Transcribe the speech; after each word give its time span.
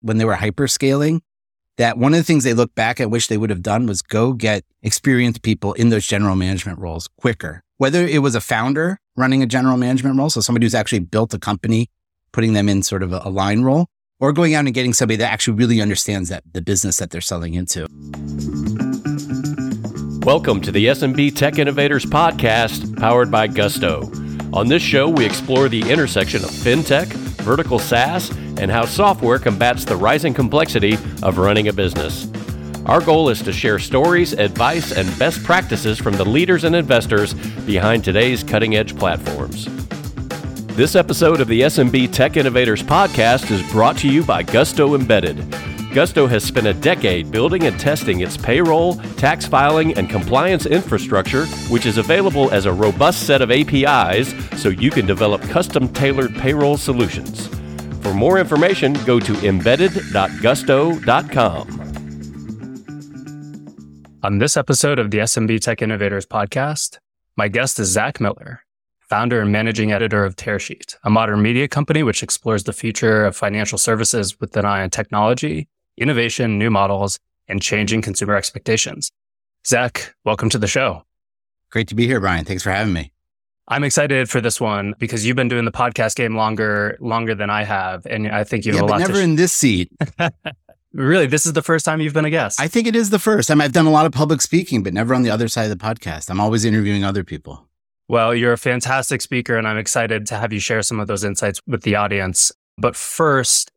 when 0.00 0.18
they 0.18 0.24
were 0.24 0.36
hyperscaling 0.36 1.20
that 1.76 1.96
one 1.96 2.12
of 2.12 2.18
the 2.18 2.24
things 2.24 2.44
they 2.44 2.54
look 2.54 2.74
back 2.74 3.00
at 3.00 3.10
wish 3.10 3.28
they 3.28 3.36
would 3.36 3.50
have 3.50 3.62
done 3.62 3.86
was 3.86 4.02
go 4.02 4.32
get 4.32 4.64
experienced 4.82 5.42
people 5.42 5.72
in 5.74 5.90
those 5.90 6.06
general 6.06 6.34
management 6.34 6.78
roles 6.78 7.08
quicker. 7.18 7.62
Whether 7.76 8.06
it 8.06 8.20
was 8.20 8.34
a 8.34 8.40
founder 8.40 8.98
running 9.16 9.42
a 9.42 9.46
general 9.46 9.76
management 9.76 10.16
role, 10.16 10.30
so 10.30 10.40
somebody 10.40 10.66
who's 10.66 10.74
actually 10.74 11.00
built 11.00 11.34
a 11.34 11.38
company, 11.38 11.88
putting 12.32 12.52
them 12.52 12.68
in 12.68 12.82
sort 12.82 13.02
of 13.02 13.12
a, 13.12 13.22
a 13.24 13.30
line 13.30 13.62
role, 13.62 13.86
or 14.20 14.32
going 14.32 14.54
out 14.54 14.64
and 14.64 14.74
getting 14.74 14.92
somebody 14.92 15.16
that 15.16 15.32
actually 15.32 15.56
really 15.56 15.80
understands 15.80 16.28
that 16.28 16.42
the 16.52 16.60
business 16.60 16.96
that 16.96 17.10
they're 17.10 17.20
selling 17.20 17.54
into. 17.54 17.86
Welcome 20.24 20.60
to 20.62 20.72
the 20.72 20.86
SMB 20.86 21.36
Tech 21.36 21.58
Innovators 21.58 22.04
Podcast, 22.04 22.98
powered 22.98 23.30
by 23.30 23.46
Gusto. 23.46 24.10
On 24.52 24.66
this 24.66 24.82
show, 24.82 25.08
we 25.08 25.24
explore 25.24 25.68
the 25.68 25.88
intersection 25.88 26.42
of 26.42 26.50
fintech, 26.50 27.06
vertical 27.42 27.78
SaaS, 27.78 28.30
and 28.58 28.70
how 28.70 28.84
software 28.84 29.38
combats 29.38 29.84
the 29.84 29.96
rising 29.96 30.34
complexity 30.34 30.94
of 31.22 31.38
running 31.38 31.68
a 31.68 31.72
business. 31.72 32.28
Our 32.86 33.00
goal 33.00 33.28
is 33.28 33.42
to 33.42 33.52
share 33.52 33.78
stories, 33.78 34.32
advice, 34.32 34.92
and 34.92 35.18
best 35.18 35.44
practices 35.44 35.98
from 35.98 36.14
the 36.14 36.24
leaders 36.24 36.64
and 36.64 36.74
investors 36.74 37.34
behind 37.66 38.02
today's 38.02 38.42
cutting 38.42 38.76
edge 38.76 38.96
platforms. 38.96 39.68
This 40.74 40.94
episode 40.94 41.40
of 41.40 41.48
the 41.48 41.62
SMB 41.62 42.12
Tech 42.12 42.36
Innovators 42.36 42.82
Podcast 42.82 43.50
is 43.50 43.68
brought 43.72 43.98
to 43.98 44.08
you 44.08 44.22
by 44.22 44.42
Gusto 44.42 44.94
Embedded. 44.94 45.36
Gusto 45.92 46.26
has 46.26 46.44
spent 46.44 46.66
a 46.66 46.72
decade 46.72 47.30
building 47.30 47.64
and 47.64 47.78
testing 47.80 48.20
its 48.20 48.36
payroll, 48.36 48.94
tax 49.16 49.44
filing, 49.44 49.92
and 49.98 50.08
compliance 50.08 50.66
infrastructure, 50.66 51.46
which 51.70 51.84
is 51.84 51.98
available 51.98 52.50
as 52.52 52.66
a 52.66 52.72
robust 52.72 53.26
set 53.26 53.42
of 53.42 53.50
APIs 53.50 54.32
so 54.60 54.68
you 54.68 54.90
can 54.90 55.04
develop 55.04 55.42
custom 55.42 55.92
tailored 55.92 56.34
payroll 56.36 56.76
solutions. 56.76 57.50
For 58.02 58.14
more 58.14 58.38
information, 58.38 58.94
go 59.04 59.20
to 59.20 59.34
embedded.gusto.com. 59.46 61.84
On 64.24 64.38
this 64.38 64.56
episode 64.56 64.98
of 64.98 65.12
the 65.12 65.18
SMB 65.18 65.60
Tech 65.60 65.80
Innovators 65.80 66.26
podcast, 66.26 66.98
my 67.36 67.46
guest 67.46 67.78
is 67.78 67.88
Zack 67.88 68.20
Miller, 68.20 68.64
founder 68.98 69.40
and 69.40 69.52
managing 69.52 69.92
editor 69.92 70.24
of 70.24 70.34
Tearsheet, 70.34 70.96
a 71.04 71.10
modern 71.10 71.40
media 71.40 71.68
company 71.68 72.02
which 72.02 72.22
explores 72.22 72.64
the 72.64 72.72
future 72.72 73.24
of 73.24 73.36
financial 73.36 73.78
services 73.78 74.40
with 74.40 74.56
an 74.56 74.64
eye 74.64 74.82
on 74.82 74.90
technology, 74.90 75.68
innovation, 75.96 76.58
new 76.58 76.70
models, 76.70 77.18
and 77.46 77.62
changing 77.62 78.02
consumer 78.02 78.34
expectations. 78.34 79.12
Zack, 79.66 80.14
welcome 80.24 80.50
to 80.50 80.58
the 80.58 80.66
show. 80.66 81.04
Great 81.70 81.88
to 81.88 81.94
be 81.94 82.06
here, 82.06 82.20
Brian. 82.20 82.44
Thanks 82.44 82.62
for 82.62 82.70
having 82.70 82.92
me. 82.92 83.12
I'm 83.70 83.84
excited 83.84 84.30
for 84.30 84.40
this 84.40 84.60
one 84.60 84.94
because 84.98 85.26
you've 85.26 85.36
been 85.36 85.48
doing 85.48 85.66
the 85.66 85.72
podcast 85.72 86.16
game 86.16 86.34
longer 86.34 86.96
longer 87.00 87.34
than 87.34 87.50
I 87.50 87.64
have, 87.64 88.06
and 88.06 88.28
I 88.28 88.42
think 88.44 88.64
you 88.64 88.72
have 88.72 88.80
yeah, 88.80 88.86
a 88.86 88.90
lot. 88.90 89.00
Never 89.00 89.16
sh- 89.16 89.24
in 89.24 89.36
this 89.36 89.52
seat. 89.52 89.92
really, 90.94 91.26
this 91.26 91.44
is 91.44 91.52
the 91.52 91.62
first 91.62 91.84
time 91.84 92.00
you've 92.00 92.14
been 92.14 92.24
a 92.24 92.30
guest. 92.30 92.58
I 92.58 92.66
think 92.66 92.86
it 92.86 92.96
is 92.96 93.10
the 93.10 93.18
first. 93.18 93.50
I 93.50 93.54
mean, 93.54 93.62
I've 93.62 93.72
done 93.72 93.86
a 93.86 93.90
lot 93.90 94.06
of 94.06 94.12
public 94.12 94.40
speaking, 94.40 94.82
but 94.82 94.94
never 94.94 95.14
on 95.14 95.22
the 95.22 95.30
other 95.30 95.48
side 95.48 95.70
of 95.70 95.78
the 95.78 95.84
podcast. 95.84 96.30
I'm 96.30 96.40
always 96.40 96.64
interviewing 96.64 97.04
other 97.04 97.24
people. 97.24 97.68
Well, 98.08 98.34
you're 98.34 98.54
a 98.54 98.58
fantastic 98.58 99.20
speaker, 99.20 99.58
and 99.58 99.68
I'm 99.68 99.76
excited 99.76 100.26
to 100.28 100.36
have 100.36 100.50
you 100.50 100.60
share 100.60 100.82
some 100.82 100.98
of 100.98 101.06
those 101.06 101.22
insights 101.22 101.60
with 101.66 101.82
the 101.82 101.94
audience. 101.94 102.50
But 102.78 102.96
first, 102.96 103.70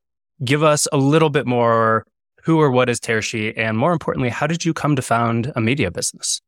give 0.45 0.64
us 0.64 0.88
a 0.94 0.98
little 0.98 1.30
bit 1.30 1.45
more 1.45 2.05
who 2.44 2.61
or 2.61 2.72
what 2.72 2.89
is 2.89 3.02
Tearsheet, 3.02 3.55
and 3.58 3.78
more 3.78 3.92
importantly, 3.92 4.30
how 4.30 4.48
did 4.48 4.64
you 4.64 4.73
come 4.73 4.95
to 4.95 5.02
found 5.02 5.52
a 5.53 5.59
media 5.59 5.92
business? 5.92 6.42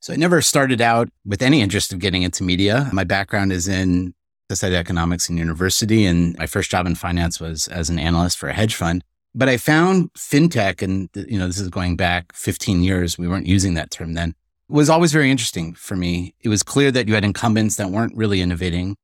So 0.00 0.14
I 0.14 0.16
never 0.16 0.40
started 0.40 0.80
out 0.80 1.10
with 1.26 1.42
any 1.42 1.60
interest 1.60 1.92
of 1.92 1.98
getting 1.98 2.22
into 2.22 2.42
media. 2.42 2.88
My 2.90 3.04
background 3.04 3.52
is 3.52 3.68
in 3.68 4.14
society 4.48 4.76
economics 4.76 5.28
in 5.28 5.36
university, 5.36 6.06
and 6.06 6.36
my 6.38 6.46
first 6.46 6.70
job 6.70 6.86
in 6.86 6.94
finance 6.94 7.38
was 7.38 7.68
as 7.68 7.90
an 7.90 7.98
analyst 7.98 8.38
for 8.38 8.48
a 8.48 8.54
hedge 8.54 8.74
fund. 8.74 9.04
But 9.34 9.50
I 9.50 9.58
found 9.58 10.10
fintech, 10.14 10.80
and 10.80 11.10
you 11.14 11.38
know, 11.38 11.46
this 11.46 11.60
is 11.60 11.68
going 11.68 11.96
back 11.96 12.32
15 12.34 12.82
years. 12.82 13.18
We 13.18 13.28
weren't 13.28 13.46
using 13.46 13.74
that 13.74 13.90
term 13.90 14.14
then. 14.14 14.34
Was 14.68 14.88
always 14.88 15.12
very 15.12 15.30
interesting 15.30 15.74
for 15.74 15.96
me. 15.96 16.34
It 16.40 16.48
was 16.48 16.62
clear 16.62 16.90
that 16.92 17.06
you 17.06 17.14
had 17.14 17.24
incumbents 17.24 17.76
that 17.76 17.90
weren't 17.90 18.16
really 18.16 18.40
innovating, 18.40 18.96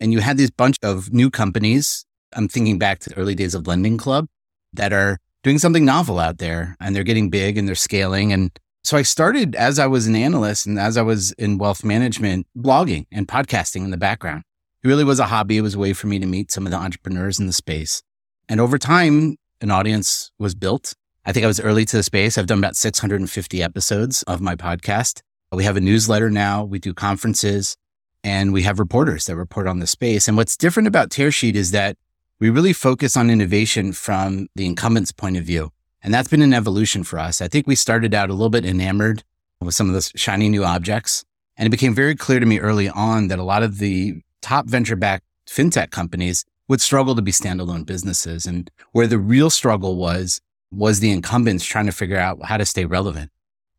and 0.00 0.12
you 0.12 0.20
had 0.20 0.36
these 0.36 0.50
bunch 0.50 0.76
of 0.82 1.14
new 1.14 1.30
companies. 1.30 2.04
I'm 2.34 2.46
thinking 2.46 2.78
back 2.78 2.98
to 3.00 3.10
the 3.10 3.16
early 3.16 3.34
days 3.34 3.54
of 3.54 3.66
Lending 3.66 3.96
Club 3.96 4.26
that 4.74 4.92
are 4.92 5.18
doing 5.42 5.58
something 5.58 5.86
novel 5.86 6.18
out 6.18 6.38
there, 6.38 6.76
and 6.78 6.94
they're 6.94 7.04
getting 7.04 7.30
big 7.30 7.56
and 7.56 7.66
they're 7.66 7.74
scaling 7.74 8.34
and 8.34 8.50
so 8.84 8.96
I 8.96 9.02
started 9.02 9.54
as 9.54 9.78
I 9.78 9.86
was 9.86 10.06
an 10.06 10.16
analyst 10.16 10.66
and 10.66 10.78
as 10.78 10.96
I 10.96 11.02
was 11.02 11.32
in 11.32 11.58
wealth 11.58 11.84
management, 11.84 12.46
blogging 12.56 13.06
and 13.12 13.28
podcasting 13.28 13.84
in 13.84 13.90
the 13.90 13.96
background. 13.96 14.42
It 14.82 14.88
really 14.88 15.04
was 15.04 15.20
a 15.20 15.26
hobby. 15.26 15.58
It 15.58 15.62
was 15.62 15.74
a 15.74 15.78
way 15.78 15.92
for 15.92 16.08
me 16.08 16.18
to 16.18 16.26
meet 16.26 16.50
some 16.50 16.66
of 16.66 16.72
the 16.72 16.78
entrepreneurs 16.78 17.38
in 17.38 17.46
the 17.46 17.52
space. 17.52 18.02
And 18.48 18.60
over 18.60 18.78
time, 18.78 19.36
an 19.60 19.70
audience 19.70 20.32
was 20.38 20.56
built. 20.56 20.94
I 21.24 21.32
think 21.32 21.44
I 21.44 21.46
was 21.46 21.60
early 21.60 21.84
to 21.84 21.96
the 21.96 22.02
space. 22.02 22.36
I've 22.36 22.46
done 22.46 22.58
about 22.58 22.74
650 22.74 23.62
episodes 23.62 24.24
of 24.24 24.40
my 24.40 24.56
podcast. 24.56 25.22
We 25.52 25.64
have 25.64 25.76
a 25.76 25.80
newsletter 25.80 26.30
now. 26.30 26.64
We 26.64 26.80
do 26.80 26.92
conferences 26.92 27.76
and 28.24 28.52
we 28.52 28.62
have 28.62 28.78
reporters 28.78 29.26
that 29.26 29.36
report 29.36 29.66
on 29.66 29.78
the 29.78 29.86
space. 29.86 30.26
And 30.26 30.36
what's 30.36 30.56
different 30.56 30.88
about 30.88 31.10
Tearsheet 31.10 31.54
is 31.54 31.70
that 31.70 31.96
we 32.40 32.50
really 32.50 32.72
focus 32.72 33.16
on 33.16 33.30
innovation 33.30 33.92
from 33.92 34.48
the 34.56 34.66
incumbent's 34.66 35.12
point 35.12 35.36
of 35.36 35.44
view. 35.44 35.70
And 36.02 36.12
that's 36.12 36.28
been 36.28 36.42
an 36.42 36.54
evolution 36.54 37.04
for 37.04 37.18
us. 37.18 37.40
I 37.40 37.48
think 37.48 37.66
we 37.66 37.76
started 37.76 38.12
out 38.12 38.28
a 38.28 38.32
little 38.32 38.50
bit 38.50 38.64
enamored 38.64 39.22
with 39.60 39.74
some 39.74 39.88
of 39.88 39.94
the 39.94 40.18
shiny 40.18 40.48
new 40.48 40.64
objects. 40.64 41.24
And 41.56 41.66
it 41.66 41.70
became 41.70 41.94
very 41.94 42.16
clear 42.16 42.40
to 42.40 42.46
me 42.46 42.58
early 42.58 42.88
on 42.88 43.28
that 43.28 43.38
a 43.38 43.44
lot 43.44 43.62
of 43.62 43.78
the 43.78 44.20
top 44.40 44.66
venture 44.66 44.96
backed 44.96 45.24
fintech 45.46 45.90
companies 45.90 46.44
would 46.68 46.80
struggle 46.80 47.14
to 47.14 47.22
be 47.22 47.30
standalone 47.30 47.86
businesses. 47.86 48.46
And 48.46 48.70
where 48.92 49.06
the 49.06 49.18
real 49.18 49.50
struggle 49.50 49.96
was, 49.96 50.40
was 50.72 51.00
the 51.00 51.12
incumbents 51.12 51.64
trying 51.64 51.86
to 51.86 51.92
figure 51.92 52.16
out 52.16 52.44
how 52.44 52.56
to 52.56 52.64
stay 52.64 52.84
relevant. 52.84 53.30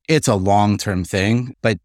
It's 0.08 0.28
a 0.28 0.36
long 0.36 0.78
term 0.78 1.04
thing, 1.04 1.56
but 1.62 1.80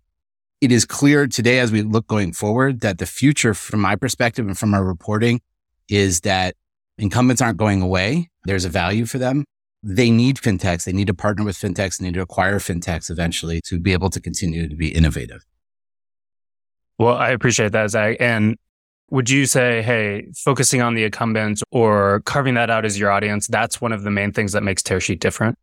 it 0.61 0.71
is 0.71 0.85
clear 0.85 1.27
today 1.27 1.61
as 1.61 1.73
we 1.73 1.83
look 1.83 2.07
going 2.07 2.33
forward 2.33 2.81
that 2.81 2.99
the 2.99 3.07
future, 3.07 3.55
from 3.55 3.81
my 3.81 3.97
perspective 3.97 4.47
and 4.47 4.59
from 4.59 4.75
our 4.75 4.85
reporting, 4.85 5.41
is 5.89 6.21
that 6.23 6.55
incumbents 6.99 7.41
aren't 7.41 7.59
going 7.59 7.81
away. 7.81 8.29
There's 8.45 8.65
a 8.65 8.69
value 8.69 9.07
for 9.07 9.19
them 9.19 9.45
they 9.83 10.11
need 10.11 10.37
fintechs. 10.37 10.85
They 10.85 10.93
need 10.93 11.07
to 11.07 11.15
partner 11.15 11.45
with 11.45 11.57
fintechs. 11.57 11.99
They 11.99 12.07
need 12.07 12.15
to 12.15 12.21
acquire 12.21 12.59
fintechs 12.59 13.11
eventually 13.11 13.61
to 13.67 13.79
be 13.79 13.93
able 13.93 14.11
to 14.11 14.21
continue 14.21 14.69
to 14.69 14.77
be 14.77 14.89
innovative. 14.89 15.45
Well, 16.99 17.15
I 17.15 17.31
appreciate 17.31 17.73
that, 17.73 17.91
Zack. 17.91 18.17
And 18.19 18.57
would 19.11 19.31
you 19.31 19.47
say, 19.47 19.83
hey, 19.83 20.27
focusing 20.35 20.83
on 20.83 20.95
the 20.95 21.05
incumbents 21.05 21.63
or 21.71 22.21
carving 22.25 22.55
that 22.55 22.71
out 22.71 22.85
as 22.85 22.99
your 22.99 23.11
audience, 23.11 23.47
that's 23.47 23.81
one 23.81 23.93
of 23.93 24.03
the 24.03 24.11
main 24.11 24.33
things 24.33 24.53
that 24.53 24.63
makes 24.63 24.83
Tearsheet 24.83 25.21
different? 25.21 25.57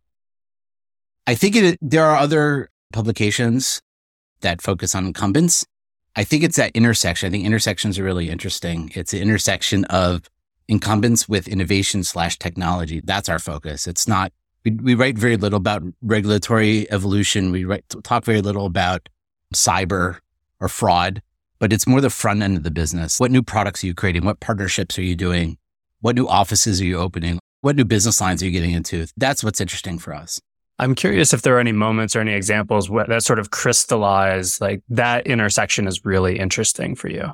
I 1.28 1.36
think 1.36 1.56
it, 1.56 1.78
there 1.82 2.06
are 2.06 2.16
other 2.16 2.70
publications 2.94 3.82
that 4.42 4.62
focus 4.62 4.96
on 4.96 5.08
incumbents. 5.08 5.66
I 6.16 6.24
think 6.24 6.44
it's 6.44 6.56
that 6.56 6.72
intersection. 6.74 7.28
I 7.28 7.32
think 7.32 7.46
intersections 7.46 8.00
are 8.00 8.04
really 8.04 8.30
interesting. 8.30 8.92
It's 8.96 9.14
an 9.14 9.20
intersection 9.20 9.84
of 9.86 10.30
incumbents 10.68 11.30
with 11.30 11.48
innovation 11.48 12.04
slash 12.04 12.38
technology. 12.40 13.02
That's 13.04 13.30
our 13.30 13.40
focus. 13.40 13.88
It's 13.88 14.08
not, 14.08 14.32
we, 14.64 14.72
we 14.72 14.96
write 14.96 15.18
very 15.18 15.38
little 15.38 15.58
about 15.58 15.84
regulatory 16.02 16.92
evolution. 16.92 17.52
We 17.52 17.66
write, 17.66 17.86
talk 18.04 18.26
very 18.26 18.42
little 18.42 18.66
about 18.66 19.08
cyber 19.54 20.20
or 20.60 20.68
fraud, 20.68 21.22
but 21.60 21.72
it's 21.72 21.88
more 21.88 22.02
the 22.02 22.10
front 22.10 22.42
end 22.42 22.58
of 22.58 22.64
the 22.64 22.72
business. 22.72 23.20
What 23.20 23.32
new 23.32 23.44
products 23.44 23.84
are 23.84 23.88
you 23.88 23.94
creating? 23.94 24.26
What 24.26 24.40
partnerships 24.40 24.98
are 24.98 25.04
you 25.04 25.16
doing? 25.16 25.58
What 26.02 26.16
new 26.16 26.28
offices 26.28 26.82
are 26.82 26.86
you 26.86 26.98
opening? 26.98 27.40
What 27.62 27.76
new 27.76 27.86
business 27.86 28.22
lines 28.22 28.42
are 28.42 28.46
you 28.46 28.52
getting 28.52 28.72
into? 28.72 29.08
That's 29.18 29.44
what's 29.44 29.62
interesting 29.62 29.98
for 30.00 30.14
us. 30.14 30.40
I'm 30.78 30.94
curious 30.94 31.34
if 31.34 31.42
there 31.42 31.56
are 31.56 31.60
any 31.60 31.72
moments 31.72 32.16
or 32.16 32.20
any 32.20 32.34
examples 32.34 32.90
that 33.08 33.24
sort 33.24 33.40
of 33.40 33.50
crystallize 33.52 34.60
like 34.60 34.84
that 34.90 35.26
intersection 35.26 35.88
is 35.88 36.04
really 36.04 36.38
interesting 36.38 36.96
for 36.96 37.08
you. 37.08 37.34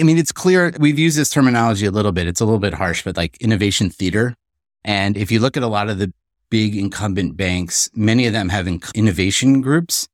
I 0.00 0.02
mean, 0.02 0.18
it's 0.18 0.32
clear 0.32 0.72
we've 0.80 0.98
used 0.98 1.18
this 1.18 1.30
terminology 1.30 1.86
a 1.86 1.90
little 1.90 2.12
bit. 2.12 2.26
It's 2.26 2.40
a 2.40 2.44
little 2.44 2.58
bit 2.58 2.74
harsh, 2.74 3.04
but 3.04 3.16
like 3.16 3.36
innovation 3.40 3.90
theater. 3.90 4.34
And 4.84 5.16
if 5.16 5.30
you 5.30 5.40
look 5.40 5.56
at 5.56 5.62
a 5.62 5.68
lot 5.68 5.90
of 5.90 5.98
the 5.98 6.12
big 6.48 6.76
incumbent 6.76 7.36
banks, 7.36 7.90
many 7.94 8.26
of 8.26 8.32
them 8.32 8.48
have 8.48 8.66
innovation 8.94 9.60
groups. 9.60 10.08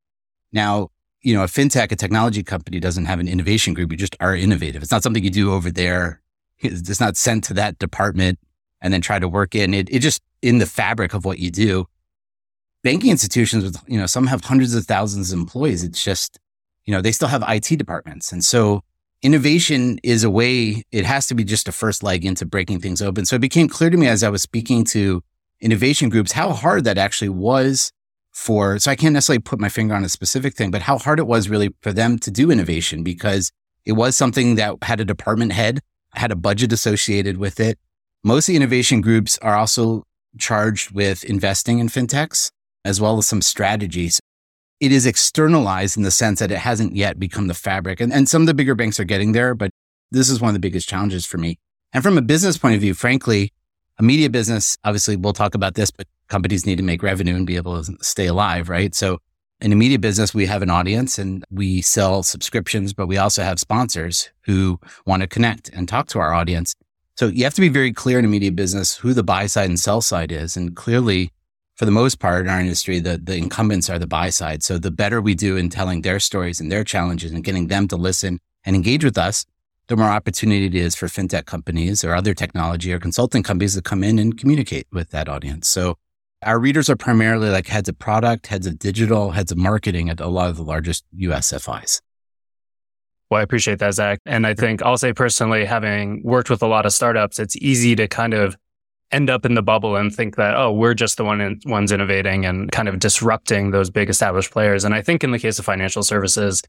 Now, 0.52 0.90
you 1.22 1.34
know, 1.34 1.42
a 1.42 1.46
fintech, 1.46 1.92
a 1.92 1.96
technology 1.96 2.42
company 2.42 2.80
doesn't 2.80 3.06
have 3.06 3.20
an 3.20 3.28
innovation 3.28 3.74
group. 3.74 3.90
You 3.90 3.96
just 3.96 4.16
are 4.20 4.34
innovative. 4.34 4.82
It's 4.82 4.92
not 4.92 5.02
something 5.02 5.24
you 5.24 5.30
do 5.30 5.52
over 5.52 5.70
there. 5.70 6.20
It's 6.58 7.00
not 7.00 7.16
sent 7.16 7.44
to 7.44 7.54
that 7.54 7.78
department 7.78 8.38
and 8.80 8.92
then 8.92 9.00
try 9.00 9.18
to 9.18 9.28
work 9.28 9.54
in 9.54 9.74
it. 9.74 9.88
It 9.90 10.00
just 10.00 10.22
in 10.42 10.58
the 10.58 10.66
fabric 10.66 11.14
of 11.14 11.24
what 11.24 11.38
you 11.38 11.50
do. 11.50 11.86
Banking 12.82 13.10
institutions 13.10 13.64
with, 13.64 13.76
you 13.86 13.98
know, 13.98 14.06
some 14.06 14.26
have 14.26 14.44
hundreds 14.44 14.74
of 14.74 14.86
thousands 14.86 15.32
of 15.32 15.38
employees. 15.38 15.82
It's 15.82 16.02
just, 16.02 16.38
you 16.84 16.92
know, 16.92 17.00
they 17.00 17.12
still 17.12 17.28
have 17.28 17.44
IT 17.48 17.76
departments. 17.76 18.30
And 18.32 18.44
so 18.44 18.82
innovation 19.22 19.98
is 20.02 20.24
a 20.24 20.30
way, 20.30 20.82
it 20.92 21.04
has 21.04 21.26
to 21.28 21.34
be 21.34 21.44
just 21.44 21.68
a 21.68 21.72
first 21.72 22.02
leg 22.02 22.24
into 22.24 22.46
breaking 22.46 22.80
things 22.80 23.02
open. 23.02 23.24
So 23.26 23.36
it 23.36 23.40
became 23.40 23.68
clear 23.68 23.90
to 23.90 23.96
me 23.96 24.06
as 24.06 24.22
I 24.22 24.28
was 24.28 24.42
speaking 24.42 24.84
to 24.86 25.22
innovation 25.60 26.08
groups 26.08 26.32
how 26.32 26.52
hard 26.52 26.84
that 26.84 26.98
actually 26.98 27.30
was 27.30 27.92
for, 28.32 28.78
so 28.78 28.90
I 28.90 28.96
can't 28.96 29.14
necessarily 29.14 29.40
put 29.40 29.58
my 29.58 29.70
finger 29.70 29.94
on 29.94 30.04
a 30.04 30.10
specific 30.10 30.54
thing, 30.54 30.70
but 30.70 30.82
how 30.82 30.98
hard 30.98 31.18
it 31.18 31.26
was 31.26 31.48
really 31.48 31.74
for 31.80 31.92
them 31.92 32.18
to 32.18 32.30
do 32.30 32.50
innovation 32.50 33.02
because 33.02 33.50
it 33.86 33.92
was 33.92 34.16
something 34.16 34.56
that 34.56 34.76
had 34.82 35.00
a 35.00 35.04
department 35.04 35.52
head, 35.52 35.80
had 36.14 36.30
a 36.30 36.36
budget 36.36 36.72
associated 36.72 37.38
with 37.38 37.58
it. 37.60 37.78
Most 38.22 38.48
of 38.48 38.52
the 38.52 38.56
innovation 38.56 39.00
groups 39.00 39.38
are 39.38 39.56
also 39.56 40.02
charged 40.38 40.90
with 40.90 41.24
investing 41.24 41.78
in 41.78 41.88
fintechs 41.88 42.50
as 42.84 43.00
well 43.00 43.18
as 43.18 43.26
some 43.26 43.42
strategies. 43.42 44.20
It 44.80 44.92
is 44.92 45.06
externalized 45.06 45.96
in 45.96 46.02
the 46.02 46.10
sense 46.10 46.40
that 46.40 46.50
it 46.50 46.58
hasn't 46.58 46.94
yet 46.94 47.18
become 47.18 47.46
the 47.46 47.54
fabric. 47.54 48.00
And, 48.00 48.12
and 48.12 48.28
some 48.28 48.42
of 48.42 48.46
the 48.46 48.54
bigger 48.54 48.74
banks 48.74 49.00
are 49.00 49.04
getting 49.04 49.32
there, 49.32 49.54
but 49.54 49.70
this 50.10 50.28
is 50.28 50.40
one 50.40 50.50
of 50.50 50.54
the 50.54 50.60
biggest 50.60 50.88
challenges 50.88 51.24
for 51.24 51.38
me. 51.38 51.58
And 51.92 52.02
from 52.02 52.18
a 52.18 52.22
business 52.22 52.58
point 52.58 52.74
of 52.74 52.80
view, 52.80 52.94
frankly, 52.94 53.52
a 53.98 54.02
media 54.02 54.28
business, 54.28 54.76
obviously 54.84 55.16
we'll 55.16 55.32
talk 55.32 55.54
about 55.54 55.74
this, 55.74 55.90
but 55.90 56.06
companies 56.28 56.66
need 56.66 56.76
to 56.76 56.82
make 56.82 57.02
revenue 57.02 57.34
and 57.34 57.46
be 57.46 57.56
able 57.56 57.82
to 57.82 57.96
stay 58.02 58.26
alive, 58.26 58.68
right? 58.68 58.94
So 58.94 59.18
in 59.60 59.72
a 59.72 59.76
media 59.76 59.98
business, 59.98 60.34
we 60.34 60.46
have 60.46 60.60
an 60.60 60.68
audience 60.68 61.18
and 61.18 61.44
we 61.50 61.80
sell 61.80 62.22
subscriptions, 62.22 62.92
but 62.92 63.06
we 63.06 63.16
also 63.16 63.42
have 63.42 63.58
sponsors 63.58 64.30
who 64.42 64.78
want 65.06 65.22
to 65.22 65.26
connect 65.26 65.70
and 65.70 65.88
talk 65.88 66.08
to 66.08 66.18
our 66.18 66.34
audience. 66.34 66.74
So 67.16 67.28
you 67.28 67.44
have 67.44 67.54
to 67.54 67.62
be 67.62 67.70
very 67.70 67.92
clear 67.92 68.18
in 68.18 68.26
a 68.26 68.28
media 68.28 68.52
business 68.52 68.96
who 68.96 69.14
the 69.14 69.22
buy 69.22 69.46
side 69.46 69.70
and 69.70 69.80
sell 69.80 70.02
side 70.02 70.30
is. 70.30 70.56
And 70.56 70.76
clearly, 70.76 71.30
for 71.76 71.84
the 71.84 71.90
most 71.90 72.18
part 72.18 72.46
in 72.46 72.50
our 72.50 72.60
industry, 72.60 72.98
the, 73.00 73.18
the 73.18 73.36
incumbents 73.36 73.90
are 73.90 73.98
the 73.98 74.06
buy 74.06 74.30
side. 74.30 74.62
So 74.62 74.78
the 74.78 74.90
better 74.90 75.20
we 75.20 75.34
do 75.34 75.56
in 75.56 75.68
telling 75.68 76.02
their 76.02 76.18
stories 76.18 76.58
and 76.58 76.72
their 76.72 76.84
challenges 76.84 77.32
and 77.32 77.44
getting 77.44 77.68
them 77.68 77.86
to 77.88 77.96
listen 77.96 78.40
and 78.64 78.74
engage 78.74 79.04
with 79.04 79.18
us, 79.18 79.44
the 79.88 79.96
more 79.96 80.08
opportunity 80.08 80.66
it 80.66 80.74
is 80.74 80.96
for 80.96 81.06
fintech 81.06 81.44
companies 81.44 82.02
or 82.02 82.14
other 82.14 82.34
technology 82.34 82.92
or 82.92 82.98
consulting 82.98 83.42
companies 83.42 83.74
to 83.74 83.82
come 83.82 84.02
in 84.02 84.18
and 84.18 84.38
communicate 84.38 84.86
with 84.90 85.10
that 85.10 85.28
audience. 85.28 85.68
So 85.68 85.96
our 86.42 86.58
readers 86.58 86.88
are 86.88 86.96
primarily 86.96 87.50
like 87.50 87.66
heads 87.66 87.88
of 87.88 87.98
product, 87.98 88.46
heads 88.46 88.66
of 88.66 88.78
digital, 88.78 89.32
heads 89.32 89.52
of 89.52 89.58
marketing 89.58 90.08
at 90.08 90.18
a 90.18 90.28
lot 90.28 90.48
of 90.48 90.56
the 90.56 90.64
largest 90.64 91.04
US 91.12 91.50
FIs. 91.50 92.00
Well, 93.30 93.40
I 93.40 93.42
appreciate 93.42 93.80
that, 93.80 93.94
Zack. 93.94 94.20
And 94.24 94.46
I 94.46 94.54
think 94.54 94.82
I'll 94.82 94.96
say 94.96 95.12
personally, 95.12 95.64
having 95.64 96.22
worked 96.24 96.48
with 96.48 96.62
a 96.62 96.66
lot 96.66 96.86
of 96.86 96.92
startups, 96.92 97.38
it's 97.38 97.56
easy 97.56 97.96
to 97.96 98.08
kind 98.08 98.34
of 98.34 98.56
end 99.12 99.30
up 99.30 99.44
in 99.44 99.54
the 99.54 99.62
bubble 99.62 99.96
and 99.96 100.14
think 100.14 100.36
that, 100.36 100.56
oh, 100.56 100.72
we're 100.72 100.94
just 100.94 101.16
the 101.16 101.24
one 101.24 101.40
in, 101.40 101.60
ones 101.64 101.92
innovating 101.92 102.44
and 102.44 102.70
kind 102.72 102.88
of 102.88 102.98
disrupting 102.98 103.70
those 103.70 103.90
big 103.90 104.10
established 104.10 104.50
players. 104.50 104.84
And 104.84 104.94
I 104.94 105.02
think 105.02 105.22
in 105.22 105.30
the 105.30 105.38
case 105.38 105.58
of 105.58 105.64
financial 105.64 106.02
services, 106.02 106.62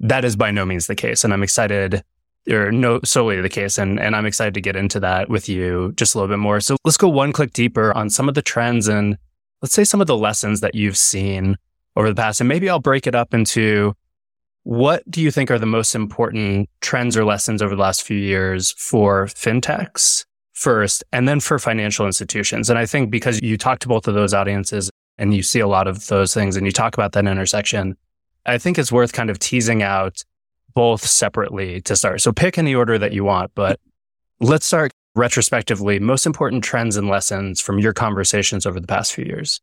that 0.00 0.24
is 0.24 0.36
by 0.36 0.50
no 0.50 0.64
means 0.64 0.86
the 0.86 0.94
case. 0.94 1.24
And 1.24 1.32
I'm 1.32 1.42
excited 1.42 2.04
or 2.48 2.70
no 2.72 3.00
solely 3.04 3.40
the 3.40 3.48
case. 3.48 3.78
And, 3.78 3.98
and 3.98 4.14
I'm 4.14 4.26
excited 4.26 4.54
to 4.54 4.60
get 4.60 4.76
into 4.76 5.00
that 5.00 5.28
with 5.28 5.48
you 5.48 5.92
just 5.96 6.14
a 6.14 6.18
little 6.18 6.32
bit 6.32 6.40
more. 6.40 6.60
So 6.60 6.76
let's 6.84 6.96
go 6.96 7.08
one 7.08 7.32
click 7.32 7.52
deeper 7.52 7.92
on 7.96 8.10
some 8.10 8.28
of 8.28 8.34
the 8.34 8.42
trends 8.42 8.88
and 8.88 9.16
let's 9.62 9.74
say 9.74 9.84
some 9.84 10.00
of 10.00 10.06
the 10.06 10.16
lessons 10.16 10.60
that 10.60 10.74
you've 10.74 10.96
seen 10.96 11.56
over 11.96 12.08
the 12.08 12.14
past. 12.14 12.40
And 12.40 12.48
maybe 12.48 12.68
I'll 12.68 12.78
break 12.78 13.06
it 13.06 13.14
up 13.14 13.34
into 13.34 13.94
what 14.62 15.08
do 15.10 15.22
you 15.22 15.30
think 15.30 15.50
are 15.50 15.58
the 15.58 15.66
most 15.66 15.94
important 15.94 16.68
trends 16.80 17.16
or 17.16 17.24
lessons 17.24 17.62
over 17.62 17.74
the 17.74 17.82
last 17.82 18.02
few 18.02 18.18
years 18.18 18.72
for 18.72 19.26
fintechs 19.26 20.24
first, 20.60 21.02
and 21.12 21.26
then 21.26 21.40
for 21.40 21.58
financial 21.58 22.06
institutions? 22.06 22.68
And 22.70 22.78
I 22.78 22.86
think 22.86 23.10
because 23.10 23.40
you 23.42 23.56
talk 23.56 23.78
to 23.80 23.88
both 23.88 24.06
of 24.06 24.14
those 24.14 24.34
audiences 24.34 24.90
and 25.18 25.34
you 25.34 25.42
see 25.42 25.60
a 25.60 25.66
lot 25.66 25.88
of 25.88 26.06
those 26.06 26.34
things 26.34 26.56
and 26.56 26.66
you 26.66 26.72
talk 26.72 26.94
about 26.94 27.12
that 27.12 27.26
intersection, 27.26 27.96
I 28.46 28.58
think 28.58 28.78
it's 28.78 28.92
worth 28.92 29.12
kind 29.12 29.30
of 29.30 29.38
teasing 29.38 29.82
out 29.82 30.22
both 30.74 31.04
separately 31.04 31.80
to 31.82 31.96
start. 31.96 32.20
So 32.20 32.32
pick 32.32 32.58
any 32.58 32.74
order 32.74 32.98
that 32.98 33.12
you 33.12 33.24
want, 33.24 33.52
but 33.54 33.80
let's 34.40 34.66
start 34.66 34.92
retrospectively. 35.14 35.98
Most 35.98 36.26
important 36.26 36.62
trends 36.62 36.96
and 36.96 37.08
lessons 37.08 37.60
from 37.60 37.78
your 37.78 37.92
conversations 37.92 38.66
over 38.66 38.78
the 38.78 38.86
past 38.86 39.12
few 39.12 39.24
years. 39.24 39.60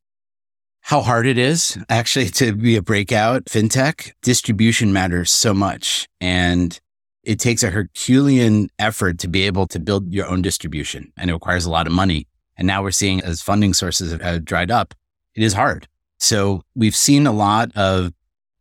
How 0.82 1.02
hard 1.02 1.26
it 1.28 1.38
is 1.38 1.78
actually 1.90 2.30
to 2.30 2.54
be 2.54 2.76
a 2.76 2.82
breakout 2.82 3.46
fintech. 3.46 4.12
Distribution 4.22 4.94
matters 4.94 5.32
so 5.32 5.54
much. 5.54 6.08
And 6.22 6.80
it 7.27 7.39
takes 7.39 7.62
a 7.62 7.69
Herculean 7.69 8.69
effort 8.79 9.19
to 9.19 9.27
be 9.27 9.44
able 9.44 9.68
to 9.68 9.81
build 9.81 10.13
your 10.13 10.25
own 10.27 10.41
distribution 10.41 11.12
and 11.18 11.29
it 11.29 11.33
requires 11.33 11.65
a 11.65 11.69
lot 11.69 11.85
of 11.85 11.91
money. 11.91 12.25
And 12.56 12.65
now 12.65 12.81
we're 12.81 12.91
seeing 12.91 13.21
as 13.21 13.41
funding 13.41 13.74
sources 13.74 14.18
have 14.19 14.45
dried 14.45 14.71
up, 14.71 14.95
it 15.35 15.44
is 15.44 15.51
hard. 15.51 15.89
So 16.19 16.62
we've 16.74 16.95
seen 16.95 17.27
a 17.27 17.33
lot 17.33 17.75
of 17.75 18.13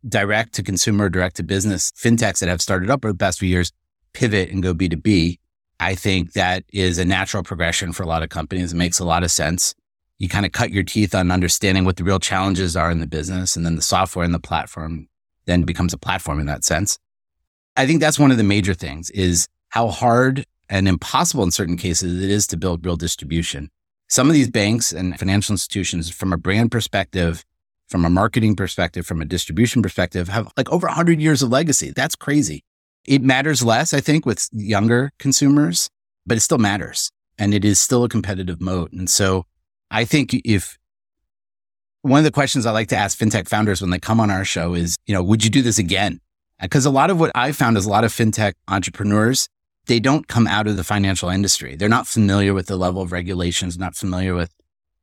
direct 0.07 0.53
to 0.55 0.65
consumer, 0.65 1.09
direct 1.09 1.37
to 1.37 1.45
business 1.45 1.93
fintechs 1.93 2.41
that 2.41 2.49
have 2.49 2.61
started 2.61 2.91
up 2.91 3.05
over 3.05 3.13
the 3.13 3.19
past 3.19 3.39
few 3.39 3.49
years 3.49 3.73
pivot 4.13 4.51
and 4.51 4.65
go 4.65 4.75
B2B. 4.75 5.39
I 5.79 5.95
think 5.95 6.33
that 6.33 6.65
is 6.73 6.99
a 6.99 7.05
natural 7.05 7.45
progression 7.45 7.93
for 7.93 8.03
a 8.03 8.07
lot 8.07 8.25
of 8.25 8.31
companies. 8.31 8.73
It 8.73 8.77
makes 8.77 8.99
a 8.99 9.05
lot 9.05 9.23
of 9.23 9.31
sense. 9.31 9.77
You 10.19 10.29
kind 10.29 10.45
of 10.45 10.51
cut 10.51 10.73
your 10.73 10.83
teeth 10.83 11.15
on 11.15 11.31
understanding 11.31 11.85
what 11.85 11.99
the 11.99 12.05
real 12.05 12.19
challenges 12.19 12.75
are 12.75 12.91
in 12.91 12.99
the 12.99 13.07
business. 13.07 13.55
And 13.55 13.65
then 13.65 13.77
the 13.77 13.83
software 13.83 14.25
and 14.25 14.35
the 14.35 14.41
platform 14.41 15.07
then 15.45 15.63
becomes 15.63 15.93
a 15.93 15.99
platform 15.99 16.41
in 16.41 16.47
that 16.47 16.65
sense. 16.65 16.99
I 17.77 17.87
think 17.87 18.01
that's 18.01 18.19
one 18.19 18.31
of 18.31 18.37
the 18.37 18.45
major 18.45 18.75
things 18.75 19.11
is 19.11 19.47
how 19.69 19.89
hard 19.89 20.47
and 20.69 20.89
impossible 20.89 21.45
in 21.45 21.51
certain 21.51 21.77
cases 21.77 22.23
it 22.23 22.31
is 22.31 22.47
to 22.49 22.57
build 22.57 22.85
real 22.85 22.97
distribution. 22.97 23.71
Some 24.09 24.29
of 24.29 24.35
these 24.35 24.51
banks 24.51 24.93
and 24.93 25.19
financial 25.19 25.53
institutions, 25.53 26.11
from 26.11 26.33
a 26.33 26.37
brand 26.37 26.71
perspective, 26.71 27.45
from 27.89 28.05
a 28.05 28.11
marketing 28.11 28.57
perspective, 28.57 29.07
from 29.07 29.21
a 29.21 29.25
distribution 29.25 29.83
perspective, 29.83 30.29
have 30.29 30.51
like 30.57 30.71
over 30.71 30.87
100 30.87 31.21
years 31.21 31.43
of 31.43 31.51
legacy. 31.51 31.93
That's 31.95 32.17
crazy. 32.17 32.65
It 33.05 33.23
matters 33.23 33.63
less, 33.63 33.93
I 33.95 34.01
think, 34.01 34.27
with 34.27 34.49
younger 34.53 35.13
consumers, 35.19 35.89
but 36.25 36.37
it 36.37 36.41
still 36.41 36.59
matters. 36.59 37.11
And 37.39 37.53
it 37.53 37.65
is 37.65 37.81
still 37.81 38.05
a 38.05 38.09
competitive 38.09 38.61
moat. 38.61 38.93
And 38.93 39.11
so 39.11 39.45
I 39.91 40.05
think 40.05 40.35
if 40.45 40.79
one 42.03 42.19
of 42.19 42.25
the 42.25 42.31
questions 42.31 42.67
I 42.67 42.71
like 42.71 42.89
to 42.89 42.97
ask 42.97 43.19
fintech 43.19 43.49
founders 43.49 43.81
when 43.81 43.91
they 43.91 43.99
come 43.99 44.21
on 44.21 44.31
our 44.31 44.45
show 44.45 44.75
is, 44.75 44.97
you 45.07 45.15
know, 45.15 45.23
would 45.23 45.45
you 45.45 45.51
do 45.51 45.63
this 45.63 45.79
again? 45.79 46.21
Because 46.61 46.87
a 46.87 46.91
lot 46.91 47.11
of 47.11 47.21
what 47.21 47.33
I 47.35 47.53
found 47.53 47.77
is 47.77 47.87
a 47.87 47.91
lot 47.91 48.05
of 48.05 48.13
fintech 48.13 48.55
entrepreneurs, 48.69 49.49
they 49.87 50.01
don't 50.01 50.27
come 50.27 50.47
out 50.47 50.67
of 50.67 50.77
the 50.77 50.85
financial 50.85 51.29
industry. 51.29 51.77
They're 51.77 51.89
not 51.89 52.07
familiar 52.07 52.55
with 52.55 52.67
the 52.67 52.77
level 52.77 53.03
of 53.03 53.13
regulations, 53.13 53.79
not 53.79 53.95
familiar 53.95 54.35
with 54.35 54.55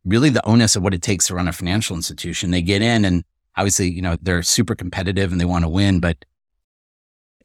really 0.05 0.29
the 0.29 0.45
onus 0.45 0.75
of 0.75 0.83
what 0.83 0.93
it 0.93 1.01
takes 1.01 1.27
to 1.27 1.35
run 1.35 1.47
a 1.47 1.53
financial 1.53 1.95
institution. 1.95 2.51
They 2.51 2.61
get 2.61 2.81
in 2.81 3.05
and 3.05 3.23
obviously, 3.55 3.89
you 3.89 4.01
know, 4.01 4.17
they're 4.21 4.43
super 4.43 4.75
competitive 4.75 5.31
and 5.31 5.39
they 5.39 5.45
want 5.45 5.63
to 5.63 5.69
win, 5.69 5.99
but 5.99 6.25